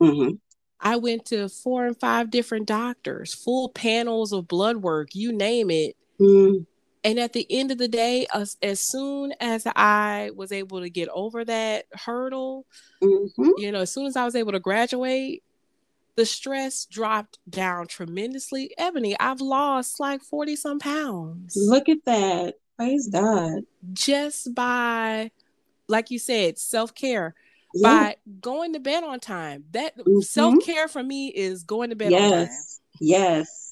Mm-hmm. 0.00 0.34
I 0.80 0.96
went 0.96 1.24
to 1.26 1.48
four 1.48 1.86
and 1.86 1.98
five 1.98 2.30
different 2.30 2.66
doctors, 2.66 3.32
full 3.32 3.68
panels 3.68 4.32
of 4.32 4.48
blood 4.48 4.78
work, 4.78 5.14
you 5.14 5.32
name 5.32 5.70
it. 5.70 5.96
Mm-hmm. 6.20 6.64
And 7.04 7.18
at 7.18 7.34
the 7.34 7.46
end 7.50 7.70
of 7.70 7.76
the 7.76 7.86
day, 7.86 8.26
as, 8.32 8.56
as 8.62 8.80
soon 8.80 9.34
as 9.38 9.66
I 9.76 10.30
was 10.34 10.50
able 10.50 10.80
to 10.80 10.88
get 10.88 11.10
over 11.10 11.44
that 11.44 11.84
hurdle, 11.92 12.64
mm-hmm. 13.02 13.50
you 13.58 13.70
know, 13.70 13.80
as 13.80 13.92
soon 13.92 14.06
as 14.06 14.16
I 14.16 14.24
was 14.24 14.34
able 14.34 14.52
to 14.52 14.58
graduate, 14.58 15.42
the 16.16 16.24
stress 16.24 16.86
dropped 16.86 17.38
down 17.48 17.88
tremendously. 17.88 18.72
Ebony, 18.78 19.18
I've 19.20 19.42
lost 19.42 20.00
like 20.00 20.22
40 20.22 20.56
some 20.56 20.78
pounds. 20.78 21.54
Look 21.56 21.90
at 21.90 22.04
that. 22.06 22.54
Praise 22.78 23.08
God. 23.08 23.64
Just 23.92 24.54
by, 24.54 25.30
like 25.88 26.10
you 26.10 26.18
said, 26.18 26.58
self 26.58 26.94
care. 26.94 27.34
Yeah. 27.74 27.88
By 27.88 28.16
going 28.40 28.72
to 28.72 28.80
bed 28.80 29.04
on 29.04 29.20
time. 29.20 29.64
That 29.72 29.98
mm-hmm. 29.98 30.20
self 30.20 30.54
care 30.64 30.88
for 30.88 31.02
me 31.02 31.28
is 31.28 31.64
going 31.64 31.90
to 31.90 31.96
bed 31.96 32.12
yes. 32.12 32.32
on 32.32 32.46
time. 32.46 32.56
Yes 33.00 33.63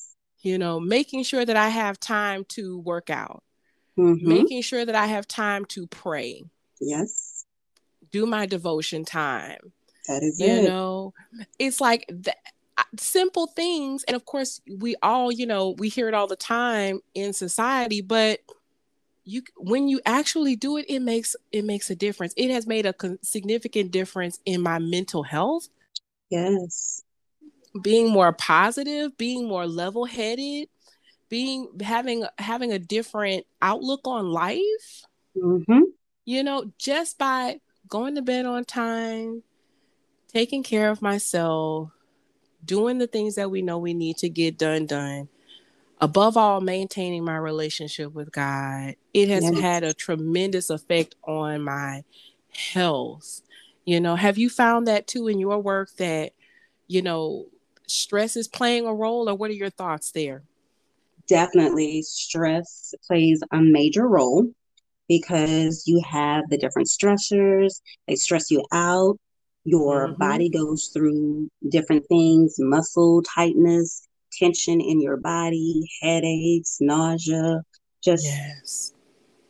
you 0.42 0.58
know, 0.58 0.80
making 0.80 1.22
sure 1.22 1.44
that 1.44 1.56
I 1.56 1.68
have 1.68 1.98
time 1.98 2.44
to 2.50 2.78
work 2.78 3.10
out, 3.10 3.42
mm-hmm. 3.98 4.28
making 4.28 4.62
sure 4.62 4.84
that 4.84 4.94
I 4.94 5.06
have 5.06 5.26
time 5.26 5.64
to 5.66 5.86
pray. 5.86 6.42
Yes. 6.80 7.44
Do 8.10 8.26
my 8.26 8.46
devotion 8.46 9.04
time. 9.04 9.72
That 10.08 10.22
is 10.22 10.40
you 10.40 10.46
it. 10.46 10.64
know, 10.64 11.14
it's 11.58 11.80
like 11.80 12.04
the, 12.08 12.34
simple 12.98 13.46
things. 13.46 14.04
And 14.04 14.16
of 14.16 14.24
course, 14.24 14.60
we 14.78 14.96
all, 15.02 15.30
you 15.30 15.46
know, 15.46 15.70
we 15.78 15.88
hear 15.88 16.08
it 16.08 16.14
all 16.14 16.26
the 16.26 16.36
time 16.36 17.00
in 17.14 17.32
society, 17.32 18.00
but 18.00 18.40
you 19.24 19.42
when 19.56 19.88
you 19.88 20.00
actually 20.04 20.56
do 20.56 20.76
it 20.76 20.86
it 20.88 21.00
makes 21.00 21.36
it 21.52 21.64
makes 21.64 21.90
a 21.90 21.94
difference 21.94 22.34
it 22.36 22.50
has 22.50 22.66
made 22.66 22.86
a 22.86 22.94
significant 23.22 23.92
difference 23.92 24.40
in 24.44 24.60
my 24.60 24.80
mental 24.80 25.22
health 25.22 25.68
yes 26.28 27.02
being 27.80 28.10
more 28.10 28.32
positive, 28.32 29.16
being 29.16 29.48
more 29.48 29.66
level-headed, 29.66 30.68
being 31.28 31.68
having 31.80 32.24
having 32.38 32.72
a 32.72 32.78
different 32.78 33.46
outlook 33.62 34.00
on 34.04 34.30
life. 34.30 35.04
Mm-hmm. 35.36 35.80
You 36.24 36.42
know, 36.42 36.72
just 36.78 37.18
by 37.18 37.60
going 37.88 38.14
to 38.16 38.22
bed 38.22 38.46
on 38.46 38.64
time, 38.64 39.42
taking 40.28 40.62
care 40.62 40.90
of 40.90 41.02
myself, 41.02 41.90
doing 42.64 42.98
the 42.98 43.06
things 43.06 43.36
that 43.36 43.50
we 43.50 43.62
know 43.62 43.78
we 43.78 43.94
need 43.94 44.18
to 44.18 44.28
get 44.28 44.58
done 44.58 44.86
done. 44.86 45.28
Above 46.00 46.36
all, 46.36 46.60
maintaining 46.60 47.24
my 47.24 47.36
relationship 47.36 48.12
with 48.12 48.32
God. 48.32 48.96
It 49.14 49.28
has 49.28 49.44
yes. 49.44 49.60
had 49.60 49.84
a 49.84 49.94
tremendous 49.94 50.68
effect 50.68 51.14
on 51.22 51.62
my 51.62 52.02
health. 52.52 53.40
You 53.84 54.00
know, 54.00 54.16
have 54.16 54.36
you 54.36 54.50
found 54.50 54.88
that 54.88 55.06
too 55.06 55.28
in 55.28 55.38
your 55.38 55.60
work 55.60 55.94
that, 55.96 56.32
you 56.88 57.02
know, 57.02 57.46
stress 57.86 58.36
is 58.36 58.48
playing 58.48 58.86
a 58.86 58.94
role, 58.94 59.28
or 59.28 59.34
what 59.34 59.50
are 59.50 59.54
your 59.54 59.70
thoughts 59.70 60.12
there? 60.12 60.42
Definitely, 61.28 62.02
stress 62.02 62.94
plays 63.06 63.42
a 63.52 63.60
major 63.60 64.06
role 64.06 64.50
because 65.08 65.84
you 65.86 66.00
have 66.08 66.44
the 66.48 66.56
different 66.56 66.88
stressors, 66.88 67.80
they 68.06 68.14
stress 68.14 68.50
you 68.50 68.64
out. 68.72 69.18
Your 69.64 70.08
mm-hmm. 70.08 70.18
body 70.18 70.48
goes 70.48 70.90
through 70.92 71.48
different 71.68 72.06
things 72.08 72.56
muscle 72.58 73.22
tightness, 73.22 74.06
tension 74.32 74.80
in 74.80 75.00
your 75.00 75.16
body, 75.16 75.88
headaches, 76.00 76.78
nausea, 76.80 77.62
just 78.02 78.24
yes. 78.24 78.92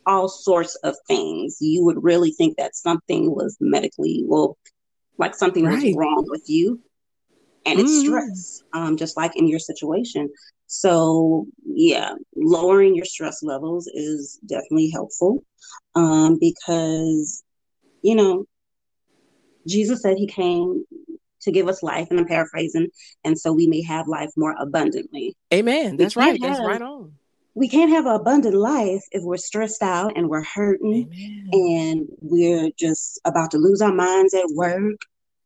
all 0.05 0.27
sorts 0.27 0.75
of 0.83 0.95
things. 1.07 1.57
You 1.59 1.85
would 1.85 2.03
really 2.03 2.31
think 2.31 2.57
that 2.57 2.75
something 2.75 3.33
was 3.33 3.57
medically, 3.59 4.23
well, 4.27 4.57
like 5.17 5.35
something 5.35 5.65
right. 5.65 5.83
was 5.83 5.95
wrong 5.95 6.25
with 6.27 6.43
you. 6.47 6.81
And 7.65 7.79
it's 7.79 7.91
mm. 7.91 8.05
stress, 8.05 8.63
um, 8.73 8.97
just 8.97 9.15
like 9.15 9.35
in 9.35 9.47
your 9.47 9.59
situation. 9.59 10.29
So, 10.67 11.45
yeah, 11.65 12.13
lowering 12.35 12.95
your 12.95 13.05
stress 13.05 13.43
levels 13.43 13.87
is 13.87 14.39
definitely 14.45 14.89
helpful 14.89 15.43
um, 15.95 16.37
because, 16.39 17.43
you 18.01 18.15
know, 18.15 18.45
Jesus 19.67 20.01
said 20.01 20.17
he 20.17 20.27
came 20.27 20.83
to 21.43 21.51
give 21.51 21.67
us 21.67 21.83
life, 21.83 22.07
and 22.09 22.19
I'm 22.19 22.25
paraphrasing, 22.25 22.87
and 23.23 23.37
so 23.37 23.53
we 23.53 23.67
may 23.67 23.83
have 23.83 24.07
life 24.07 24.29
more 24.35 24.55
abundantly. 24.59 25.35
Amen. 25.53 25.97
That's 25.97 26.15
right. 26.15 26.31
Have, 26.31 26.41
That's 26.41 26.65
right 26.65 26.81
on. 26.81 27.13
We 27.55 27.69
can't 27.69 27.91
have 27.91 28.05
an 28.05 28.15
abundant 28.15 28.55
life 28.55 29.03
if 29.11 29.23
we're 29.23 29.37
stressed 29.37 29.83
out 29.83 30.17
and 30.17 30.27
we're 30.27 30.43
hurting 30.43 31.07
Amen. 31.13 31.49
and 31.51 32.07
we're 32.19 32.71
just 32.79 33.21
about 33.25 33.51
to 33.51 33.57
lose 33.57 33.81
our 33.81 33.93
minds 33.93 34.33
at 34.33 34.47
work. 34.55 34.99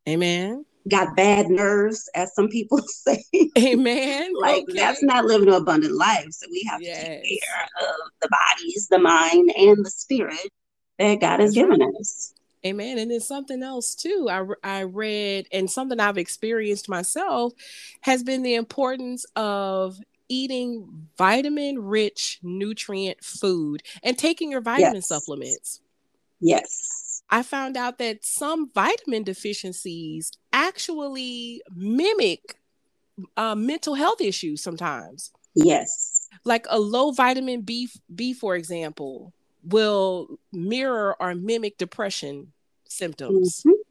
Amen. 0.08 0.64
Got 0.88 1.16
bad 1.16 1.50
nerves, 1.50 2.10
as 2.16 2.34
some 2.36 2.50
people 2.50 2.80
say. 2.88 3.24
Amen. 3.58 4.34
like 4.40 4.64
okay. 4.64 4.74
that's 4.74 5.04
not 5.04 5.26
living 5.26 5.50
an 5.50 5.56
abundant 5.56 5.94
life. 5.94 6.28
So 6.32 6.48
we 6.52 6.66
have 6.70 6.82
yes. 6.82 7.04
to 7.04 7.08
take 7.08 7.42
care 7.44 7.68
of 7.82 8.12
the 8.22 8.30
bodies, 8.30 8.88
the 8.90 9.00
mind, 9.00 9.52
and 9.58 9.86
the 9.86 9.92
spirit 9.92 10.50
that 11.00 11.20
God 11.20 11.40
has 11.40 11.54
given 11.54 11.82
us. 12.00 12.34
Amen. 12.66 12.98
And 12.98 13.12
then 13.12 13.22
something 13.22 13.62
else 13.64 13.96
too, 13.96 14.28
I, 14.30 14.46
I 14.64 14.84
read, 14.84 15.48
and 15.52 15.70
something 15.70 16.00
I've 16.00 16.18
experienced 16.18 16.90
myself 16.90 17.54
has 18.02 18.24
been 18.24 18.44
the 18.44 18.56
importance 18.56 19.26
of 19.36 20.00
eating 20.30 21.08
vitamin 21.18 21.80
rich 21.80 22.40
nutrient 22.42 23.24
food 23.24 23.84
and 24.04 24.18
taking 24.18 24.52
your 24.52 24.62
vitamin 24.62 24.96
yes. 24.96 25.08
supplements. 25.08 25.82
Yes. 26.40 27.24
I 27.30 27.44
found 27.44 27.76
out 27.76 27.98
that 27.98 28.26
some 28.26 28.72
vitamin 28.74 29.24
deficiencies 29.24 30.32
actually 30.58 31.62
mimic 31.76 32.60
uh, 33.38 33.56
mental 33.56 33.94
health 33.94 34.20
issues 34.20 34.62
sometimes. 34.62 35.32
Yes. 35.54 36.28
Like 36.44 36.66
a 36.70 36.80
low 36.80 37.12
vitamin 37.12 37.62
B, 37.62 37.90
B, 38.14 38.34
for 38.34 38.56
example, 38.56 39.34
will 39.64 40.40
mirror 40.52 41.16
or 41.20 41.36
mimic 41.36 41.78
depression 41.78 42.54
symptoms. 42.88 43.64
Mm-hmm. 43.66 43.82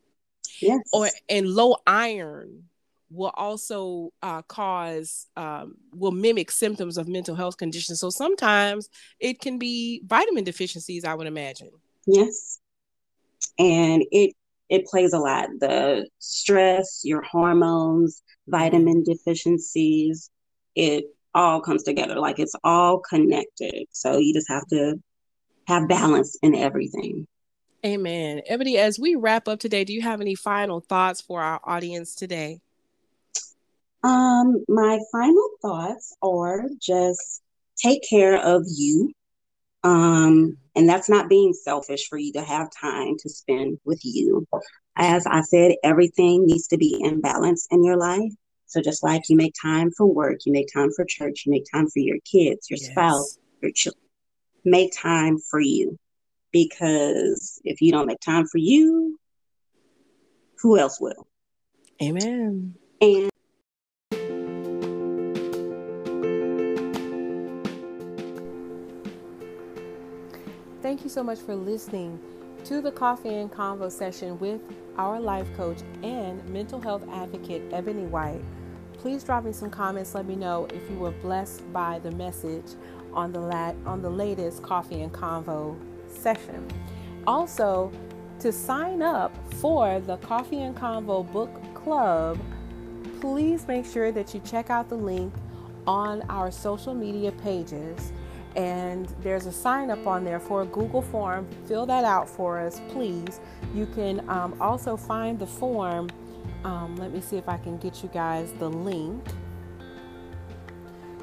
Yes. 0.60 0.80
Or 0.92 1.08
and 1.28 1.46
low 1.46 1.76
iron 1.86 2.64
will 3.10 3.32
also 3.36 4.12
uh, 4.22 4.42
cause 4.42 5.28
um, 5.36 5.76
will 5.94 6.10
mimic 6.10 6.50
symptoms 6.50 6.98
of 6.98 7.06
mental 7.06 7.36
health 7.36 7.56
conditions. 7.56 8.00
So 8.00 8.10
sometimes 8.10 8.88
it 9.20 9.40
can 9.40 9.58
be 9.58 10.02
vitamin 10.04 10.44
deficiencies. 10.44 11.04
I 11.04 11.14
would 11.14 11.26
imagine. 11.26 11.70
Yes, 12.06 12.58
and 13.58 14.04
it 14.10 14.34
it 14.68 14.86
plays 14.86 15.12
a 15.12 15.18
lot. 15.18 15.48
The 15.60 16.08
stress, 16.18 17.02
your 17.04 17.22
hormones, 17.22 18.22
vitamin 18.48 19.04
deficiencies, 19.04 20.30
it 20.74 21.04
all 21.34 21.60
comes 21.60 21.82
together. 21.82 22.18
Like 22.18 22.38
it's 22.38 22.54
all 22.64 23.00
connected. 23.00 23.86
So 23.90 24.18
you 24.18 24.32
just 24.32 24.48
have 24.48 24.66
to 24.68 24.96
have 25.66 25.88
balance 25.88 26.36
in 26.42 26.54
everything. 26.54 27.26
Amen. 27.84 28.42
Ebony, 28.46 28.78
as 28.78 28.98
we 28.98 29.14
wrap 29.14 29.46
up 29.46 29.60
today, 29.60 29.84
do 29.84 29.92
you 29.92 30.02
have 30.02 30.20
any 30.20 30.34
final 30.34 30.80
thoughts 30.80 31.20
for 31.20 31.42
our 31.42 31.60
audience 31.64 32.14
today? 32.14 32.60
Um, 34.02 34.64
my 34.68 34.98
final 35.12 35.48
thoughts 35.62 36.16
are 36.22 36.64
just 36.80 37.42
take 37.76 38.02
care 38.08 38.36
of 38.36 38.64
you. 38.66 39.12
Um, 39.86 40.56
and 40.74 40.88
that's 40.88 41.08
not 41.08 41.28
being 41.28 41.52
selfish 41.52 42.08
for 42.08 42.18
you 42.18 42.32
to 42.32 42.42
have 42.42 42.68
time 42.70 43.16
to 43.20 43.28
spend 43.28 43.78
with 43.84 44.00
you. 44.02 44.46
As 44.96 45.26
I 45.26 45.42
said, 45.42 45.76
everything 45.84 46.44
needs 46.46 46.66
to 46.68 46.76
be 46.76 46.98
in 47.00 47.20
balance 47.20 47.66
in 47.70 47.84
your 47.84 47.96
life. 47.96 48.32
So 48.66 48.82
just 48.82 49.04
like 49.04 49.22
you 49.28 49.36
make 49.36 49.54
time 49.60 49.92
for 49.96 50.06
work, 50.06 50.38
you 50.44 50.52
make 50.52 50.66
time 50.72 50.90
for 50.94 51.04
church, 51.04 51.44
you 51.46 51.52
make 51.52 51.64
time 51.72 51.88
for 51.88 52.00
your 52.00 52.18
kids, 52.30 52.68
your 52.68 52.78
yes. 52.78 52.90
spouse, 52.90 53.38
your 53.62 53.70
children 53.72 54.00
make 54.64 54.92
time 54.92 55.38
for 55.38 55.60
you 55.60 55.96
because 56.50 57.60
if 57.64 57.80
you 57.80 57.92
don't 57.92 58.06
make 58.06 58.20
time 58.20 58.46
for 58.46 58.58
you, 58.58 59.18
who 60.58 60.78
else 60.78 61.00
will? 61.00 61.26
Amen. 62.02 62.74
And 63.00 63.30
Thank 70.96 71.04
you 71.04 71.10
so 71.10 71.22
much 71.22 71.40
for 71.40 71.54
listening 71.54 72.18
to 72.64 72.80
the 72.80 72.90
Coffee 72.90 73.34
and 73.34 73.52
Convo 73.52 73.92
session 73.92 74.38
with 74.38 74.62
our 74.96 75.20
life 75.20 75.46
coach 75.54 75.80
and 76.02 76.42
mental 76.48 76.80
health 76.80 77.06
advocate, 77.10 77.64
Ebony 77.70 78.06
White. 78.06 78.42
Please 78.94 79.22
drop 79.22 79.44
me 79.44 79.52
some 79.52 79.68
comments. 79.68 80.14
Let 80.14 80.24
me 80.24 80.36
know 80.36 80.66
if 80.72 80.88
you 80.88 80.96
were 80.96 81.10
blessed 81.10 81.70
by 81.70 81.98
the 81.98 82.12
message 82.12 82.64
on 83.12 83.30
the 83.30 83.40
lat 83.40 83.76
on 83.84 84.00
the 84.00 84.08
latest 84.08 84.62
Coffee 84.62 85.02
and 85.02 85.12
Convo 85.12 85.76
session. 86.08 86.66
Also, 87.26 87.92
to 88.38 88.50
sign 88.50 89.02
up 89.02 89.36
for 89.56 90.00
the 90.00 90.16
Coffee 90.16 90.62
and 90.62 90.74
Convo 90.74 91.30
Book 91.30 91.50
Club, 91.74 92.38
please 93.20 93.68
make 93.68 93.84
sure 93.84 94.12
that 94.12 94.32
you 94.32 94.40
check 94.46 94.70
out 94.70 94.88
the 94.88 94.96
link 94.96 95.34
on 95.86 96.22
our 96.30 96.50
social 96.50 96.94
media 96.94 97.32
pages. 97.32 98.12
And 98.56 99.06
there's 99.22 99.46
a 99.46 99.52
sign 99.52 99.90
up 99.90 100.06
on 100.06 100.24
there 100.24 100.40
for 100.40 100.62
a 100.62 100.66
Google 100.66 101.02
form. 101.02 101.46
Fill 101.66 101.86
that 101.86 102.04
out 102.04 102.28
for 102.28 102.58
us, 102.58 102.80
please. 102.88 103.40
You 103.74 103.86
can 103.86 104.28
um, 104.30 104.56
also 104.60 104.96
find 104.96 105.38
the 105.38 105.46
form. 105.46 106.08
Um, 106.64 106.96
let 106.96 107.12
me 107.12 107.20
see 107.20 107.36
if 107.36 107.48
I 107.48 107.58
can 107.58 107.76
get 107.76 108.02
you 108.02 108.08
guys 108.12 108.52
the 108.58 108.68
link 108.68 109.22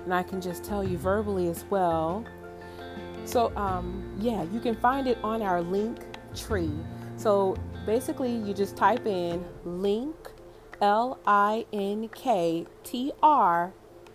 and 0.03 0.13
I 0.13 0.23
can 0.23 0.41
just 0.41 0.63
tell 0.63 0.83
you 0.83 0.97
verbally 0.97 1.49
as 1.49 1.65
well. 1.69 2.25
So, 3.25 3.55
um, 3.55 4.17
yeah, 4.19 4.43
you 4.51 4.59
can 4.59 4.75
find 4.75 5.07
it 5.07 5.17
on 5.23 5.41
our 5.41 5.61
link 5.61 5.99
tree. 6.35 6.71
So 7.15 7.55
basically, 7.85 8.35
you 8.35 8.53
just 8.53 8.75
type 8.75 9.05
in 9.05 9.45
link 9.63 10.15
L 10.81 11.19
I 11.25 11.65
N 11.71 12.09
K 12.09 12.65
T 12.83 13.11
R 13.21 13.71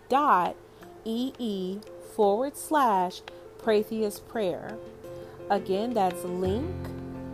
dot 0.09 0.55
E 1.05 1.33
E 1.39 1.79
forward 2.19 2.57
slash 2.57 3.21
Pratheus 3.59 4.19
Prayer. 4.27 4.77
Again, 5.49 5.93
that's 5.93 6.21
link 6.25 6.69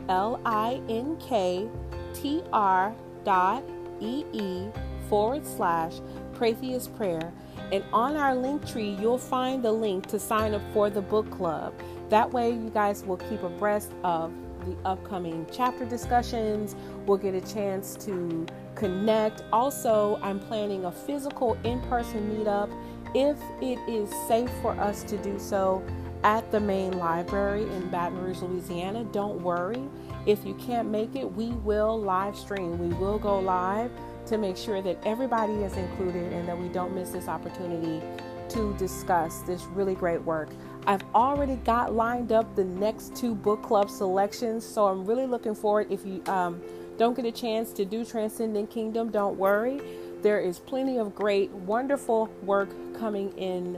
L 0.10 0.40
I 0.46 0.80
N 0.88 1.18
K 1.20 1.68
T 2.14 2.44
R 2.54 2.94
dot 3.24 3.64
E 4.00 4.24
E 4.32 4.68
forward 5.10 5.44
slash 5.44 5.94
Pratheus 6.36 6.88
Prayer 6.98 7.34
and 7.72 7.84
on 7.92 8.16
our 8.16 8.36
link 8.36 8.68
tree, 8.68 8.96
you'll 9.02 9.18
find 9.18 9.64
the 9.64 9.72
link 9.72 10.06
to 10.06 10.20
sign 10.20 10.54
up 10.54 10.62
for 10.72 10.92
the 10.92 11.02
book 11.02 11.32
club. 11.32 11.74
That 12.10 12.32
way, 12.32 12.52
you 12.52 12.70
guys 12.72 13.04
will 13.04 13.18
keep 13.18 13.42
abreast 13.42 13.92
of 14.04 14.32
the 14.66 14.78
upcoming 14.86 15.48
chapter 15.52 15.86
discussions. 15.86 16.76
We'll 17.08 17.18
get 17.18 17.34
a 17.34 17.42
chance 17.42 17.96
to 18.06 18.46
connect. 18.76 19.42
Also, 19.52 20.20
I'm 20.22 20.40
planning 20.40 20.86
a 20.86 20.92
physical 20.92 21.58
in 21.64 21.82
person 21.82 22.38
meetup 22.38 22.72
if 23.16 23.38
it 23.61 23.80
is 23.88 24.13
safe 24.28 24.51
for 24.61 24.74
us 24.74 25.01
to 25.03 25.18
do 25.18 25.39
so 25.39 25.82
at 26.24 26.51
the 26.51 26.59
main 26.59 26.97
library 26.97 27.63
in 27.63 27.88
Baton 27.89 28.22
Rouge, 28.22 28.41
Louisiana. 28.41 29.05
Don't 29.05 29.41
worry. 29.41 29.82
If 30.26 30.45
you 30.45 30.53
can't 30.55 30.89
make 30.89 31.16
it, 31.16 31.32
we 31.32 31.49
will 31.49 31.99
live 31.99 32.36
stream. 32.36 32.78
We 32.78 32.93
will 32.97 33.18
go 33.18 33.39
live 33.39 33.89
to 34.26 34.38
make 34.38 34.57
sure 34.57 34.82
that 34.82 34.97
everybody 35.05 35.53
is 35.53 35.78
included 35.78 36.34
and 36.34 36.47
that 36.47 36.59
we 36.59 36.68
don't 36.68 36.93
miss 36.93 37.11
this 37.11 37.30
opportunity 37.30 38.01
to 38.49 38.76
discuss 38.78 39.39
this 39.41 39.63
really 39.66 39.95
great 39.95 40.22
work. 40.22 40.49
I've 40.86 41.03
already 41.16 41.55
got 41.57 41.93
lined 41.93 42.32
up 42.32 42.53
the 42.55 42.66
next 42.66 43.16
two 43.16 43.34
book 43.34 43.63
club 43.63 43.89
selections, 43.89 44.66
so 44.66 44.88
I'm 44.88 45.05
really 45.05 45.26
looking 45.26 45.55
forward. 45.55 45.88
If 45.89 46.05
you 46.05 46.22
um, 46.26 46.61
don't 46.97 47.16
get 47.16 47.26
a 47.26 47.32
chance 47.32 47.72
to 47.74 47.86
do 47.86 48.03
Transcendent 48.03 48.70
Kingdom, 48.70 49.09
don't 49.09 49.38
worry. 49.38 49.82
There 50.26 50.40
is 50.40 50.58
plenty 50.58 50.98
of 50.98 51.14
great, 51.14 51.52
wonderful 51.52 52.32
work 52.42 52.70
coming 52.98 53.32
in 53.38 53.78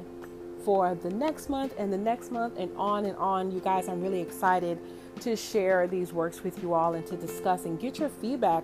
for 0.63 0.95
the 0.95 1.09
next 1.09 1.49
month 1.49 1.73
and 1.77 1.91
the 1.91 1.97
next 1.97 2.31
month 2.31 2.57
and 2.57 2.71
on 2.77 3.03
and 3.03 3.17
on. 3.17 3.51
You 3.51 3.59
guys, 3.59 3.89
I'm 3.89 4.01
really 4.01 4.21
excited 4.21 4.79
to 5.19 5.35
share 5.35 5.87
these 5.87 6.13
works 6.13 6.45
with 6.45 6.63
you 6.63 6.73
all 6.73 6.93
and 6.93 7.05
to 7.07 7.17
discuss 7.17 7.65
and 7.65 7.77
get 7.77 7.99
your 7.99 8.07
feedback 8.07 8.63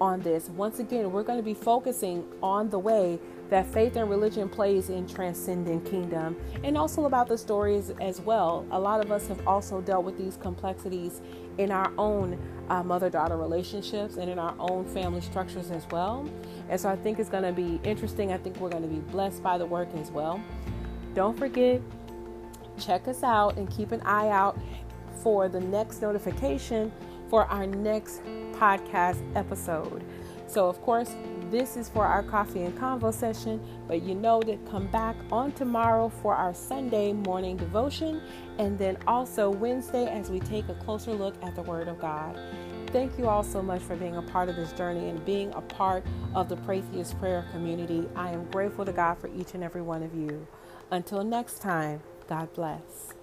on 0.00 0.20
this. 0.22 0.48
Once 0.48 0.78
again, 0.78 1.12
we're 1.12 1.22
going 1.22 1.38
to 1.38 1.44
be 1.44 1.52
focusing 1.52 2.24
on 2.42 2.70
the 2.70 2.78
way 2.78 3.18
that 3.50 3.66
faith 3.66 3.96
and 3.96 4.08
religion 4.08 4.48
plays 4.48 4.88
in 4.88 5.06
transcendent 5.06 5.84
kingdom 5.84 6.34
and 6.64 6.78
also 6.78 7.04
about 7.04 7.28
the 7.28 7.36
stories 7.36 7.92
as 8.00 8.22
well. 8.22 8.66
A 8.70 8.80
lot 8.80 9.04
of 9.04 9.12
us 9.12 9.28
have 9.28 9.46
also 9.46 9.82
dealt 9.82 10.04
with 10.04 10.16
these 10.16 10.38
complexities 10.38 11.20
in 11.58 11.70
our 11.72 11.92
own 11.98 12.38
uh, 12.68 12.82
mother 12.82 13.10
daughter 13.10 13.36
relationships 13.36 14.16
and 14.16 14.30
in 14.30 14.38
our 14.38 14.54
own 14.58 14.84
family 14.84 15.20
structures 15.20 15.70
as 15.70 15.86
well. 15.90 16.28
And 16.68 16.80
so 16.80 16.88
I 16.88 16.96
think 16.96 17.18
it's 17.18 17.30
going 17.30 17.44
to 17.44 17.52
be 17.52 17.80
interesting. 17.82 18.32
I 18.32 18.38
think 18.38 18.58
we're 18.58 18.70
going 18.70 18.82
to 18.82 18.88
be 18.88 19.00
blessed 19.10 19.42
by 19.42 19.58
the 19.58 19.66
work 19.66 19.88
as 19.94 20.10
well. 20.10 20.42
Don't 21.14 21.38
forget, 21.38 21.80
check 22.78 23.08
us 23.08 23.22
out 23.22 23.56
and 23.56 23.70
keep 23.70 23.92
an 23.92 24.00
eye 24.02 24.28
out 24.28 24.58
for 25.22 25.48
the 25.48 25.60
next 25.60 26.02
notification 26.02 26.92
for 27.28 27.44
our 27.46 27.66
next 27.66 28.22
podcast 28.52 29.22
episode. 29.36 30.04
So, 30.48 30.66
of 30.66 30.80
course, 30.80 31.14
this 31.50 31.76
is 31.76 31.90
for 31.90 32.06
our 32.06 32.22
coffee 32.22 32.62
and 32.62 32.76
convo 32.78 33.12
session, 33.12 33.60
but 33.86 34.02
you 34.02 34.14
know 34.14 34.40
to 34.40 34.56
come 34.70 34.86
back 34.86 35.14
on 35.30 35.52
tomorrow 35.52 36.08
for 36.08 36.34
our 36.34 36.54
Sunday 36.54 37.12
morning 37.12 37.58
devotion 37.58 38.22
and 38.58 38.78
then 38.78 38.96
also 39.06 39.50
Wednesday 39.50 40.06
as 40.06 40.30
we 40.30 40.40
take 40.40 40.68
a 40.70 40.74
closer 40.74 41.12
look 41.12 41.34
at 41.42 41.54
the 41.54 41.62
Word 41.62 41.86
of 41.86 42.00
God. 42.00 42.38
Thank 42.88 43.18
you 43.18 43.28
all 43.28 43.44
so 43.44 43.62
much 43.62 43.82
for 43.82 43.96
being 43.96 44.16
a 44.16 44.22
part 44.22 44.48
of 44.48 44.56
this 44.56 44.72
journey 44.72 45.10
and 45.10 45.22
being 45.26 45.52
a 45.52 45.60
part 45.60 46.02
of 46.34 46.48
the 46.48 46.56
Pratheus 46.56 47.18
Prayer 47.18 47.46
community. 47.52 48.08
I 48.16 48.30
am 48.30 48.50
grateful 48.50 48.86
to 48.86 48.92
God 48.92 49.18
for 49.18 49.28
each 49.38 49.52
and 49.52 49.62
every 49.62 49.82
one 49.82 50.02
of 50.02 50.14
you. 50.14 50.46
Until 50.90 51.22
next 51.22 51.60
time, 51.60 52.00
God 52.26 52.52
bless. 52.54 53.17